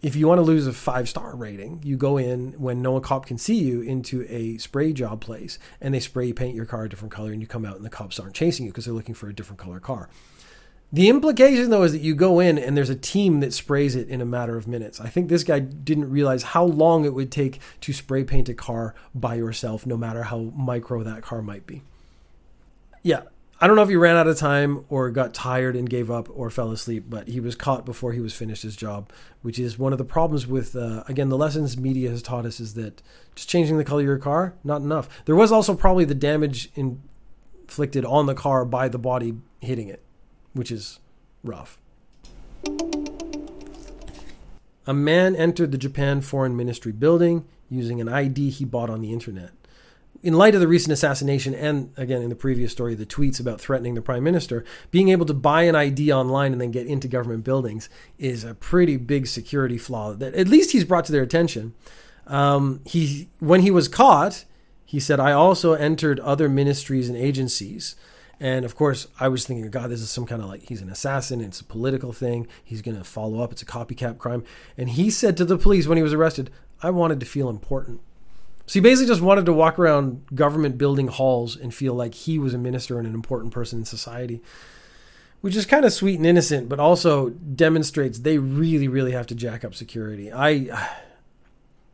if 0.01 0.17
you 0.17 0.27
want 0.27 0.39
to 0.39 0.43
lose 0.43 0.67
a 0.67 0.73
five 0.73 1.07
star 1.07 1.33
rating, 1.33 1.79
you 1.81 1.95
go 1.95 2.17
in 2.17 2.51
when 2.57 2.81
no 2.81 2.99
cop 2.99 3.25
can 3.25 3.37
see 3.37 3.55
you 3.55 3.79
into 3.79 4.25
a 4.27 4.57
spray 4.57 4.91
job 4.91 5.21
place 5.21 5.57
and 5.79 5.93
they 5.93 6.01
spray 6.01 6.33
paint 6.33 6.55
your 6.55 6.65
car 6.65 6.83
a 6.83 6.89
different 6.89 7.13
color 7.13 7.31
and 7.31 7.39
you 7.39 7.47
come 7.47 7.63
out 7.63 7.77
and 7.77 7.85
the 7.85 7.89
cops 7.89 8.19
aren't 8.19 8.35
chasing 8.35 8.65
you 8.65 8.71
because 8.73 8.83
they're 8.83 8.93
looking 8.93 9.15
for 9.15 9.29
a 9.29 9.33
different 9.33 9.61
color 9.61 9.79
car. 9.79 10.09
The 10.93 11.09
implication 11.09 11.71
though 11.71 11.81
is 11.81 11.91
that 11.93 12.01
you 12.01 12.13
go 12.13 12.39
in 12.39 12.59
and 12.59 12.77
there's 12.77 12.91
a 12.91 12.95
team 12.95 13.39
that 13.39 13.51
sprays 13.51 13.95
it 13.95 14.07
in 14.09 14.21
a 14.21 14.25
matter 14.25 14.55
of 14.55 14.67
minutes. 14.67 15.01
I 15.01 15.09
think 15.09 15.27
this 15.27 15.43
guy 15.43 15.59
didn't 15.59 16.11
realize 16.11 16.43
how 16.43 16.65
long 16.65 17.03
it 17.03 17.15
would 17.15 17.31
take 17.31 17.59
to 17.81 17.93
spray 17.93 18.23
paint 18.23 18.47
a 18.47 18.53
car 18.53 18.93
by 19.15 19.33
yourself, 19.33 19.87
no 19.87 19.97
matter 19.97 20.21
how 20.21 20.51
micro 20.55 21.01
that 21.01 21.23
car 21.23 21.41
might 21.41 21.65
be. 21.65 21.81
Yeah, 23.01 23.23
I 23.59 23.65
don't 23.65 23.75
know 23.75 23.81
if 23.81 23.89
he 23.89 23.95
ran 23.95 24.17
out 24.17 24.27
of 24.27 24.37
time 24.37 24.85
or 24.87 25.09
got 25.09 25.33
tired 25.33 25.75
and 25.75 25.89
gave 25.89 26.11
up 26.11 26.27
or 26.31 26.51
fell 26.51 26.69
asleep, 26.69 27.05
but 27.09 27.27
he 27.27 27.39
was 27.39 27.55
caught 27.55 27.85
before 27.85 28.13
he 28.13 28.19
was 28.19 28.35
finished 28.35 28.61
his 28.61 28.75
job, 28.75 29.09
which 29.41 29.57
is 29.57 29.79
one 29.79 29.93
of 29.93 29.97
the 29.97 30.05
problems 30.05 30.45
with, 30.45 30.75
uh, 30.75 31.03
again, 31.07 31.29
the 31.29 31.37
lessons 31.37 31.75
media 31.75 32.11
has 32.11 32.21
taught 32.21 32.45
us 32.45 32.59
is 32.59 32.75
that 32.75 33.01
just 33.33 33.49
changing 33.49 33.79
the 33.79 33.83
color 33.83 34.01
of 34.01 34.05
your 34.05 34.17
car, 34.19 34.53
not 34.63 34.81
enough. 34.81 35.09
There 35.25 35.35
was 35.35 35.51
also 35.51 35.73
probably 35.73 36.05
the 36.05 36.13
damage 36.13 36.69
inflicted 36.75 38.05
on 38.05 38.27
the 38.27 38.35
car 38.35 38.63
by 38.63 38.89
the 38.89 38.99
body 38.99 39.35
hitting 39.59 39.87
it, 39.87 40.02
which 40.53 40.71
is 40.71 40.99
rough. 41.43 41.77
A 44.85 44.93
man 44.93 45.35
entered 45.35 45.71
the 45.71 45.77
Japan 45.77 46.21
Foreign 46.21 46.55
Ministry 46.55 46.91
building 46.91 47.45
using 47.69 48.01
an 48.01 48.09
ID 48.09 48.49
he 48.49 48.65
bought 48.65 48.89
on 48.89 49.01
the 49.01 49.13
internet. 49.13 49.51
In 50.21 50.33
light 50.33 50.55
of 50.55 50.61
the 50.61 50.67
recent 50.67 50.93
assassination 50.93 51.53
and 51.53 51.91
again 51.97 52.21
in 52.21 52.29
the 52.29 52.35
previous 52.35 52.71
story 52.71 52.95
the 52.95 53.05
tweets 53.05 53.41
about 53.41 53.59
threatening 53.59 53.93
the 53.93 54.01
prime 54.01 54.23
minister 54.23 54.63
being 54.89 55.09
able 55.09 55.25
to 55.25 55.33
buy 55.33 55.63
an 55.63 55.75
id 55.75 56.13
online 56.13 56.53
and 56.53 56.61
then 56.61 56.71
get 56.71 56.87
into 56.87 57.09
government 57.09 57.43
buildings 57.43 57.89
is 58.17 58.45
a 58.45 58.53
pretty 58.53 58.95
big 58.95 59.27
security 59.27 59.77
flaw 59.77 60.13
that 60.13 60.33
at 60.33 60.47
least 60.47 60.71
he's 60.71 60.85
brought 60.85 61.03
to 61.05 61.11
their 61.11 61.23
attention. 61.23 61.73
Um, 62.25 62.79
he 62.85 63.27
when 63.39 63.61
he 63.61 63.71
was 63.71 63.89
caught 63.89 64.45
he 64.85 64.97
said 64.97 65.19
i 65.19 65.33
also 65.33 65.73
entered 65.73 66.21
other 66.21 66.47
ministries 66.47 67.09
and 67.09 67.17
agencies 67.17 67.97
and 68.39 68.65
of 68.65 68.75
course 68.75 69.07
i 69.19 69.27
was 69.27 69.45
thinking 69.45 69.69
god 69.69 69.89
this 69.89 70.01
is 70.01 70.09
some 70.09 70.25
kind 70.25 70.41
of 70.41 70.47
like 70.47 70.67
he's 70.67 70.81
an 70.81 70.89
assassin 70.89 71.41
it's 71.41 71.61
a 71.61 71.65
political 71.65 72.11
thing 72.11 72.47
he's 72.63 72.81
going 72.81 72.97
to 72.97 73.03
follow 73.03 73.41
up 73.41 73.51
it's 73.51 73.61
a 73.61 73.65
copycat 73.65 74.17
crime 74.17 74.43
and 74.77 74.91
he 74.91 75.09
said 75.09 75.37
to 75.37 75.45
the 75.45 75.57
police 75.57 75.87
when 75.87 75.97
he 75.97 76.03
was 76.03 76.13
arrested 76.13 76.49
i 76.81 76.89
wanted 76.89 77.19
to 77.19 77.25
feel 77.25 77.49
important 77.49 78.01
so 78.65 78.75
he 78.75 78.81
basically 78.81 79.07
just 79.07 79.21
wanted 79.21 79.45
to 79.45 79.53
walk 79.53 79.77
around 79.77 80.25
government 80.33 80.77
building 80.77 81.07
halls 81.07 81.55
and 81.55 81.73
feel 81.73 81.93
like 81.93 82.13
he 82.13 82.39
was 82.39 82.53
a 82.53 82.57
minister 82.57 82.97
and 82.97 83.07
an 83.07 83.13
important 83.13 83.53
person 83.53 83.79
in 83.79 83.85
society, 83.85 84.41
which 85.41 85.55
is 85.55 85.65
kind 85.65 85.83
of 85.83 85.91
sweet 85.91 86.15
and 86.15 86.25
innocent, 86.25 86.69
but 86.69 86.79
also 86.79 87.31
demonstrates 87.31 88.19
they 88.19 88.37
really, 88.37 88.87
really 88.87 89.11
have 89.11 89.27
to 89.27 89.35
jack 89.35 89.65
up 89.65 89.75
security. 89.75 90.31
I, 90.31 90.87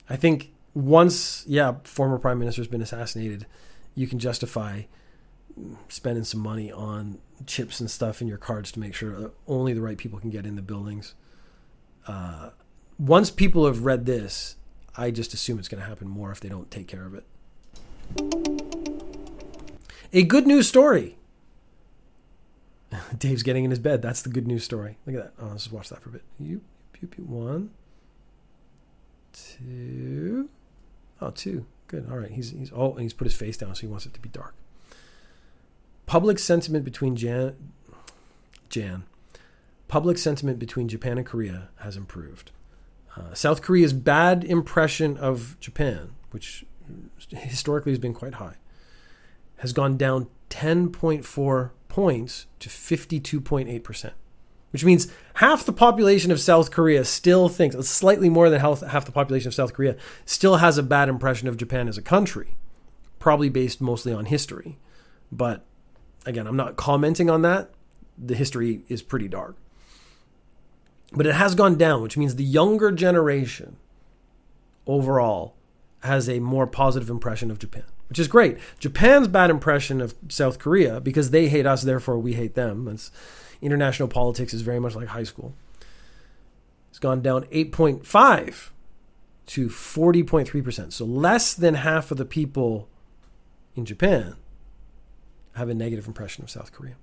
I 0.08 0.16
think 0.16 0.52
once, 0.76 1.44
yeah, 1.48 1.76
former 1.84 2.20
prime 2.20 2.38
minister 2.38 2.62
has 2.62 2.68
been 2.68 2.84
assassinated, 2.84 3.48
you 3.96 4.06
can 4.06 4.20
justify 4.20 4.84
spending 5.88 6.24
some 6.24 6.42
money 6.42 6.72
on 6.72 7.20
chips 7.46 7.80
and 7.80 7.90
stuff 7.90 8.22
in 8.22 8.28
your 8.28 8.38
cards 8.38 8.72
to 8.74 8.80
make 8.80 8.94
sure 8.94 9.32
only 9.48 9.74
the 9.74 9.82
right 9.82 9.98
people 9.98 10.20
can 10.20 10.30
get 10.30 10.46
in 10.46 10.56
the 10.56 10.62
buildings. 10.62 11.16
Uh, 12.08 12.52
once 12.98 13.32
people 13.32 13.66
have 13.66 13.86
read 13.86 14.06
this, 14.06 14.56
I 14.98 15.12
just 15.12 15.34
assume 15.34 15.60
it's 15.60 15.68
going 15.68 15.82
to 15.82 15.88
happen 15.88 16.08
more 16.08 16.32
if 16.32 16.40
they 16.40 16.50
don't 16.50 16.70
take 16.70 16.88
care 16.88 17.06
of 17.06 17.14
it. 17.14 17.24
A 20.12 20.24
good 20.24 20.48
news 20.48 20.68
story. 20.68 21.18
Dave's 23.18 23.44
getting 23.44 23.64
in 23.64 23.70
his 23.70 23.80
bed. 23.80 24.02
That's 24.02 24.22
the 24.22 24.30
good 24.30 24.48
news 24.48 24.64
story. 24.64 24.98
Look 25.06 25.16
at 25.16 25.24
that. 25.24 25.44
Oh, 25.44 25.50
let's 25.50 25.64
just 25.64 25.74
watch 25.74 25.90
that 25.90 26.02
for 26.02 26.10
a 26.10 26.14
bit. 26.14 26.24
You. 26.40 26.62
One, 27.18 27.70
two. 29.32 30.50
Oh, 31.22 31.30
two. 31.30 31.66
Good. 31.88 32.08
All 32.12 32.18
right. 32.18 32.32
He's 32.32 32.52
he's 32.52 32.72
oh, 32.76 32.92
and 32.92 33.02
he's 33.02 33.14
put 33.14 33.26
his 33.26 33.36
face 33.36 33.56
down, 33.56 33.74
so 33.74 33.82
he 33.82 33.88
wants 33.88 34.06
it 34.06 34.14
to 34.16 34.20
be 34.20 34.28
dark. 34.28 34.54
Public 36.10 36.40
sentiment 36.40 36.84
between 36.84 37.16
Jan, 37.16 37.56
Jan, 38.68 39.04
public 39.88 40.18
sentiment 40.18 40.58
between 40.58 40.88
Japan 40.88 41.20
and 41.20 41.28
Korea 41.28 41.70
has 41.82 41.96
improved. 41.96 42.50
Uh, 43.16 43.36
South 43.36 43.62
Korea's 43.62 43.94
bad 43.94 44.44
impression 44.44 45.18
of 45.18 45.56
Japan, 45.60 46.16
which 46.32 46.66
historically 47.30 47.92
has 47.92 48.00
been 48.00 48.16
quite 48.16 48.34
high, 48.34 48.56
has 49.58 49.72
gone 49.72 49.98
down 49.98 50.26
10.4 50.50 51.70
points 51.90 52.48
to 52.58 52.70
52.8%, 52.70 54.12
which 54.72 54.84
means 54.84 55.12
half 55.36 55.64
the 55.64 55.72
population 55.72 56.32
of 56.32 56.40
South 56.40 56.72
Korea 56.72 57.06
still 57.06 57.50
thinks, 57.50 57.76
slightly 57.88 58.30
more 58.30 58.50
than 58.50 58.62
half, 58.62 58.82
half 58.82 59.06
the 59.06 59.12
population 59.12 59.50
of 59.50 59.54
South 59.54 59.76
Korea, 59.76 59.96
still 60.26 60.56
has 60.56 60.80
a 60.80 60.82
bad 60.82 61.08
impression 61.08 61.48
of 61.48 61.56
Japan 61.56 61.88
as 61.88 62.00
a 62.00 62.02
country, 62.02 62.56
probably 63.20 63.50
based 63.50 63.80
mostly 63.80 64.12
on 64.12 64.26
history. 64.26 64.80
But 65.32 65.68
again, 66.26 66.48
I'm 66.48 66.58
not 66.58 66.76
commenting 66.76 67.30
on 67.30 67.42
that. 67.44 67.70
The 68.18 68.36
history 68.36 68.82
is 68.90 69.02
pretty 69.02 69.28
dark. 69.28 69.56
But 71.12 71.26
it 71.26 71.36
has 71.36 71.56
gone 71.56 71.76
down, 71.76 72.02
which 72.02 72.18
means 72.18 72.36
the 72.36 72.44
younger 72.44 72.92
generation 72.92 73.78
overall 74.86 75.56
has 76.02 76.30
a 76.30 76.40
more 76.40 76.68
positive 76.68 77.10
impression 77.10 77.50
of 77.50 77.60
Japan, 77.60 77.84
which 78.08 78.20
is 78.20 78.28
great. 78.28 78.58
Japan's 78.80 79.28
bad 79.28 79.50
impression 79.50 80.02
of 80.02 80.16
South 80.30 80.60
Korea, 80.60 81.00
because 81.00 81.32
they 81.32 81.50
hate 81.50 81.66
us, 81.66 81.82
therefore 81.82 82.20
we 82.20 82.34
hate 82.34 82.56
them. 82.56 82.88
It's, 82.88 83.12
international 83.62 84.08
politics 84.08 84.54
is 84.54 84.62
very 84.62 84.80
much 84.80 84.96
like 84.96 85.10
high 85.10 85.24
school. 85.24 85.54
It's 86.90 87.00
gone 87.00 87.22
down 87.22 87.44
8.5 87.46 88.70
to 89.48 89.68
40.3%. 89.68 90.94
So 90.94 91.06
less 91.06 91.54
than 91.54 91.74
half 91.76 92.12
of 92.12 92.18
the 92.18 92.26
people 92.26 92.88
in 93.76 93.86
Japan 93.86 94.36
have 95.56 95.70
a 95.70 95.74
negative 95.74 96.08
impression 96.08 96.44
of 96.44 96.50
South 96.50 96.72
Korea. 96.72 96.96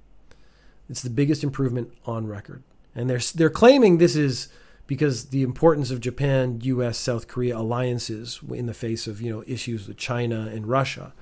It's 0.88 1.02
the 1.02 1.10
biggest 1.10 1.42
improvement 1.42 1.92
on 2.04 2.26
record 2.26 2.62
and 2.96 3.08
they're 3.08 3.20
they're 3.34 3.50
claiming 3.50 3.98
this 3.98 4.16
is 4.16 4.48
because 4.88 5.26
the 5.26 5.42
importance 5.42 5.90
of 5.90 6.00
Japan, 6.00 6.60
U.S., 6.62 6.96
South 6.96 7.28
Korea 7.28 7.58
alliances 7.58 8.40
in 8.52 8.66
the 8.66 8.74
face 8.74 9.06
of 9.06 9.20
you 9.20 9.30
know 9.30 9.44
issues 9.46 9.86
with 9.86 9.98
China 9.98 10.48
and 10.52 10.66
Russia, 10.66 11.12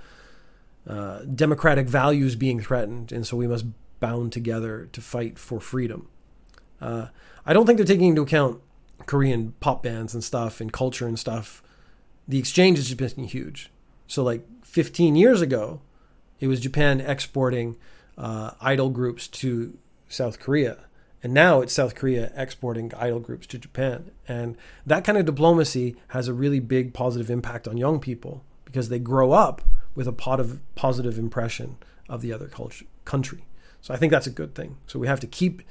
uh, 0.88 1.20
democratic 1.22 1.88
values 1.88 2.36
being 2.36 2.60
threatened, 2.60 3.12
and 3.12 3.26
so 3.26 3.36
we 3.36 3.48
must 3.48 3.66
bound 4.00 4.32
together 4.32 4.88
to 4.92 5.00
fight 5.00 5.38
for 5.38 5.60
freedom. 5.60 6.08
Uh, 6.80 7.08
I 7.44 7.52
don't 7.52 7.66
think 7.66 7.78
they're 7.78 7.86
taking 7.86 8.10
into 8.10 8.22
account 8.22 8.60
Korean 9.06 9.54
pop 9.60 9.82
bands 9.82 10.14
and 10.14 10.22
stuff 10.22 10.60
and 10.60 10.72
culture 10.72 11.06
and 11.06 11.18
stuff. 11.18 11.62
The 12.28 12.38
exchange 12.38 12.78
has 12.78 12.88
just 12.88 13.16
been 13.16 13.24
huge. 13.24 13.70
So 14.06 14.22
like 14.22 14.46
15 14.64 15.16
years 15.16 15.40
ago, 15.40 15.80
it 16.40 16.48
was 16.48 16.60
Japan 16.60 17.00
exporting 17.00 17.76
uh, 18.16 18.52
idol 18.60 18.90
groups 18.90 19.28
to 19.28 19.76
South 20.08 20.38
Korea. 20.38 20.78
And 21.22 21.32
now 21.32 21.62
it's 21.62 21.72
South 21.72 21.94
Korea 21.94 22.30
exporting 22.36 22.92
idol 22.94 23.18
groups 23.18 23.46
to 23.48 23.58
Japan. 23.58 24.10
And 24.28 24.56
that 24.84 25.04
kind 25.04 25.16
of 25.16 25.24
diplomacy 25.24 25.96
has 26.08 26.28
a 26.28 26.34
really 26.34 26.60
big 26.60 26.92
positive 26.92 27.30
impact 27.30 27.66
on 27.66 27.78
young 27.78 27.98
people 27.98 28.44
because 28.64 28.90
they 28.90 28.98
grow 28.98 29.32
up 29.32 29.62
with 29.94 30.06
a 30.06 30.12
pot 30.12 30.38
of 30.38 30.60
positive 30.74 31.18
impression 31.18 31.78
of 32.08 32.20
the 32.20 32.32
other 32.32 32.48
culture, 32.48 32.84
country. 33.04 33.46
So 33.80 33.94
I 33.94 33.96
think 33.96 34.10
that's 34.12 34.26
a 34.26 34.30
good 34.30 34.54
thing. 34.54 34.76
So 34.86 34.98
we 34.98 35.06
have 35.06 35.20
to 35.20 35.26
keep 35.26 35.62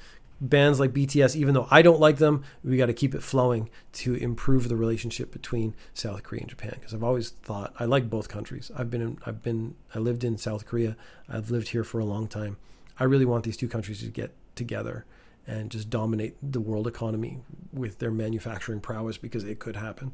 bands 0.41 0.79
like 0.79 0.93
BTS, 0.93 1.35
even 1.35 1.53
though 1.53 1.67
I 1.71 1.81
don't 1.81 1.99
like 1.99 2.17
them, 2.17 2.43
we 2.63 2.77
got 2.77 2.87
to 2.87 2.93
keep 2.93 3.15
it 3.15 3.23
flowing 3.23 3.69
to 3.93 4.15
improve 4.15 4.69
the 4.69 4.75
relationship 4.75 5.31
between 5.31 5.75
South 5.93 6.23
Korea 6.23 6.41
and 6.41 6.49
Japan. 6.49 6.73
Because 6.75 6.93
I've 6.93 7.03
always 7.03 7.29
thought 7.29 7.73
I 7.79 7.85
like 7.85 8.09
both 8.09 8.29
countries. 8.29 8.71
I've 8.75 8.89
been, 8.89 9.01
in, 9.01 9.17
I've 9.25 9.41
been, 9.41 9.75
I 9.95 9.99
lived 9.99 10.23
in 10.23 10.37
South 10.37 10.65
Korea. 10.65 10.95
I've 11.29 11.51
lived 11.51 11.69
here 11.69 11.83
for 11.83 11.99
a 11.99 12.05
long 12.05 12.27
time. 12.27 12.57
I 12.99 13.05
really 13.05 13.25
want 13.25 13.43
these 13.43 13.57
two 13.57 13.67
countries 13.67 14.01
to 14.01 14.07
get 14.07 14.33
together 14.55 15.05
and 15.45 15.69
just 15.69 15.89
dominate 15.89 16.35
the 16.41 16.61
world 16.61 16.87
economy 16.87 17.39
with 17.71 17.99
their 17.99 18.11
manufacturing 18.11 18.79
prowess 18.79 19.17
because 19.17 19.43
it 19.43 19.59
could 19.59 19.75
happen. 19.75 20.11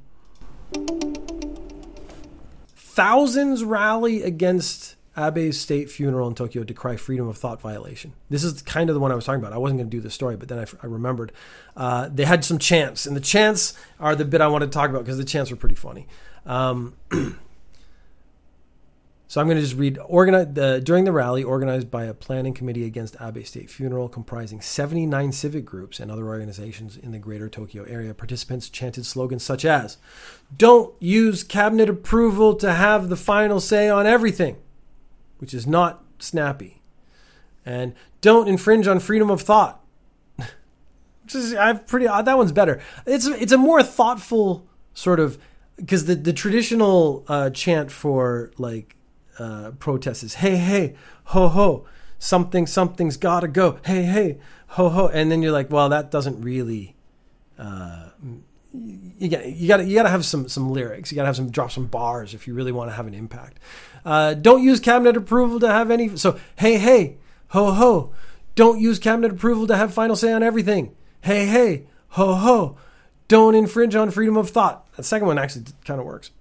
Thousands 2.76 3.64
rally 3.64 4.24
against 4.24 4.96
Abe's 5.16 5.60
state 5.60 5.90
funeral 5.90 6.28
in 6.28 6.36
Tokyo 6.36 6.64
decry 6.64 6.96
freedom 6.96 7.28
of 7.28 7.38
thought 7.38 7.60
violation. 7.60 8.14
This 8.30 8.44
is 8.44 8.62
kind 8.62 8.90
of 8.90 8.94
the 8.94 9.00
one 9.00 9.12
I 9.12 9.16
was 9.16 9.26
talking 9.26 9.42
about. 9.42 9.54
I 9.54 9.58
wasn't 9.58 9.80
going 9.80 9.90
to 9.90 9.98
do 9.98 10.02
the 10.02 10.10
story, 10.10 10.38
but 10.38 10.48
then 10.48 10.60
I, 10.60 10.66
I 10.84 10.86
remembered. 10.86 11.32
Uh, 11.76 12.10
they 12.14 12.26
had 12.26 12.46
some 12.46 12.58
chants, 12.58 13.06
and 13.06 13.16
the 13.16 13.22
chants 13.22 13.74
are 14.00 14.16
the 14.16 14.26
bit 14.26 14.42
I 14.42 14.48
wanted 14.48 14.68
to 14.68 14.72
talk 14.72 14.90
about 14.90 15.04
because 15.04 15.18
the 15.18 15.26
chants 15.26 15.52
were 15.52 15.58
pretty 15.58 15.76
funny. 15.76 16.08
Um, 16.46 16.96
so 19.28 19.42
I'm 19.42 19.48
going 19.48 19.58
to 19.58 19.64
just 19.64 19.76
read 19.76 19.98
organize, 20.06 20.54
the, 20.54 20.80
during 20.80 21.04
the 21.04 21.12
rally 21.12 21.44
organized 21.44 21.92
by 21.92 22.06
a 22.06 22.14
planning 22.14 22.54
committee 22.54 22.86
against 22.86 23.16
Abe 23.20 23.46
State 23.46 23.70
Funeral 23.70 24.10
comprising 24.10 24.62
79 24.62 25.32
civic 25.32 25.66
groups 25.66 26.00
and 26.00 26.12
other 26.12 26.28
organizations 26.28 26.96
in 26.96 27.12
the 27.12 27.20
greater 27.20 27.50
Tokyo 27.50 27.84
area. 27.84 28.14
Participants 28.14 28.70
chanted 28.70 29.06
slogans 29.06 29.44
such 29.44 29.66
as 29.66 29.98
Don't 30.56 30.94
use 31.02 31.44
cabinet 31.44 31.90
approval 31.90 32.56
to 32.56 32.74
have 32.74 33.10
the 33.10 33.18
final 33.18 33.60
say 33.60 33.90
on 33.90 34.06
everything, 34.06 34.58
which 35.40 35.54
is 35.54 35.66
not 35.66 36.04
snappy. 36.20 36.82
And 37.66 37.94
don't 38.22 38.48
infringe 38.48 38.88
on 38.88 39.00
freedom 39.00 39.30
of 39.30 39.42
thought. 39.42 39.84
which 40.38 41.36
is 41.36 41.54
I've 41.54 41.88
pretty 41.88 42.06
that 42.06 42.38
one's 42.38 42.52
better. 42.52 42.82
It's 43.06 43.28
it's 43.28 43.52
a 43.52 43.58
more 43.58 43.84
thoughtful 43.84 44.68
sort 44.94 45.20
of 45.20 45.38
because 45.76 46.06
the 46.06 46.16
the 46.16 46.34
traditional 46.34 47.26
uh, 47.28 47.50
chant 47.50 47.92
for 47.92 48.52
like 48.58 48.96
uh, 49.38 49.72
protest 49.80 50.24
is 50.24 50.36
hey 50.36 50.58
hey 50.58 50.96
ho 51.26 51.48
ho 51.48 51.86
something 52.18 52.68
something's 52.68 53.16
gotta 53.16 53.48
go 53.48 53.80
hey 53.86 54.04
hey 54.04 54.38
ho 54.70 54.90
ho 54.90 55.08
and 55.08 55.32
then 55.32 55.42
you're 55.42 55.54
like 55.54 55.72
well 55.72 55.88
that 55.88 56.12
doesn't 56.12 56.42
really 56.42 56.96
uh, 57.58 58.10
you 58.74 59.30
got 59.30 59.46
you 59.46 59.68
got 59.68 59.78
to 59.78 59.86
you 59.86 59.96
got 59.96 60.04
to 60.04 60.10
have 60.10 60.24
some 60.24 60.48
some 60.48 60.70
lyrics 60.70 61.12
you 61.12 61.16
got 61.16 61.24
to 61.24 61.28
have 61.28 61.36
some 61.36 61.50
drop 61.50 61.72
some 61.72 61.88
bars 61.88 62.34
if 62.34 62.48
you 62.48 62.54
really 62.54 62.72
want 62.72 62.90
to 62.90 62.96
have 62.96 63.08
an 63.08 63.14
impact 63.14 63.60
uh, 64.06 64.34
don't 64.34 64.64
use 64.64 64.80
cabinet 64.80 65.18
approval 65.18 65.60
to 65.60 65.68
have 65.68 65.92
any 65.92 66.16
so 66.18 66.40
hey 66.58 66.78
hey 66.78 67.18
ho 67.50 67.72
ho. 67.72 68.14
Don't 68.56 68.80
use 68.80 69.00
cabinet 69.00 69.32
approval 69.32 69.68
to 69.68 69.78
have 69.78 69.94
final 69.94 70.16
say 70.16 70.34
on 70.34 70.44
everything. 70.44 70.96
Hey 71.22 71.46
hey 71.46 71.88
ho 72.10 72.36
ho. 72.36 72.78
Don't 73.28 73.56
infringe 73.56 73.96
on 73.96 74.12
freedom 74.12 74.38
of 74.38 74.50
thought. 74.50 74.92
That 74.96 75.04
second 75.04 75.28
one 75.28 75.38
actually 75.38 75.66
kind 75.86 76.00
of 76.00 76.06
works. 76.06 76.32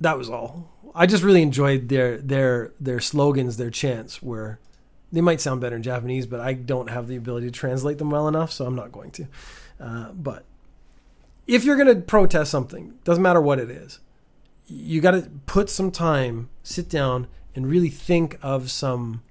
That 0.00 0.18
was 0.18 0.28
all. 0.28 0.68
I 0.94 1.06
just 1.06 1.22
really 1.22 1.42
enjoyed 1.42 1.88
their 1.88 2.18
their 2.18 2.72
their 2.80 3.00
slogans, 3.00 3.56
their 3.56 3.70
chants, 3.70 4.22
where 4.22 4.58
they 5.12 5.20
might 5.20 5.40
sound 5.40 5.60
better 5.60 5.76
in 5.76 5.82
Japanese, 5.82 6.26
but 6.26 6.40
I 6.40 6.54
don't 6.54 6.90
have 6.90 7.08
the 7.08 7.16
ability 7.16 7.46
to 7.46 7.52
translate 7.52 7.98
them 7.98 8.10
well 8.10 8.28
enough, 8.28 8.52
so 8.52 8.66
I'm 8.66 8.74
not 8.74 8.92
going 8.92 9.10
to. 9.12 9.26
Uh, 9.80 10.12
but 10.12 10.44
if 11.46 11.64
you're 11.64 11.76
going 11.76 11.94
to 11.94 12.00
protest 12.00 12.50
something, 12.50 12.98
doesn't 13.04 13.22
matter 13.22 13.40
what 13.40 13.58
it 13.58 13.70
is, 13.70 13.98
you 14.70 15.00
got 15.00 15.12
to 15.12 15.30
put 15.46 15.68
some 15.68 15.90
time, 15.90 16.48
sit 16.62 16.88
down, 16.88 17.26
and 17.54 17.66
really 17.66 17.88
think 17.88 18.38
of 18.42 18.70
some 18.70 19.22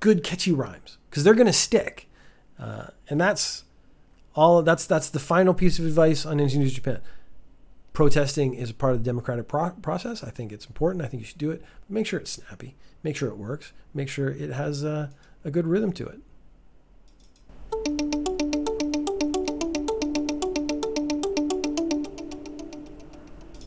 good 0.00 0.24
catchy 0.24 0.52
rhymes 0.52 0.98
because 1.08 1.22
they're 1.22 1.34
going 1.34 1.46
to 1.46 1.52
stick, 1.52 2.08
uh, 2.58 2.86
and 3.08 3.20
that's 3.20 3.64
all. 4.34 4.62
That's 4.62 4.86
that's 4.86 5.10
the 5.10 5.20
final 5.20 5.54
piece 5.54 5.78
of 5.78 5.86
advice 5.86 6.24
on 6.24 6.38
Ninja 6.38 6.56
News 6.56 6.72
Japan 6.72 7.00
protesting 7.92 8.54
is 8.54 8.70
a 8.70 8.74
part 8.74 8.94
of 8.94 9.00
the 9.00 9.04
democratic 9.04 9.48
pro- 9.48 9.70
process. 9.70 10.24
I 10.24 10.30
think 10.30 10.52
it's 10.52 10.66
important. 10.66 11.04
I 11.04 11.08
think 11.08 11.20
you 11.20 11.26
should 11.26 11.38
do 11.38 11.50
it. 11.50 11.62
Make 11.88 12.06
sure 12.06 12.20
it's 12.20 12.32
snappy. 12.32 12.74
Make 13.02 13.16
sure 13.16 13.28
it 13.28 13.36
works. 13.36 13.72
Make 13.94 14.08
sure 14.08 14.30
it 14.30 14.50
has 14.50 14.82
a, 14.82 15.10
a 15.44 15.50
good 15.50 15.66
rhythm 15.66 15.92
to 15.92 16.06
it. 16.06 16.20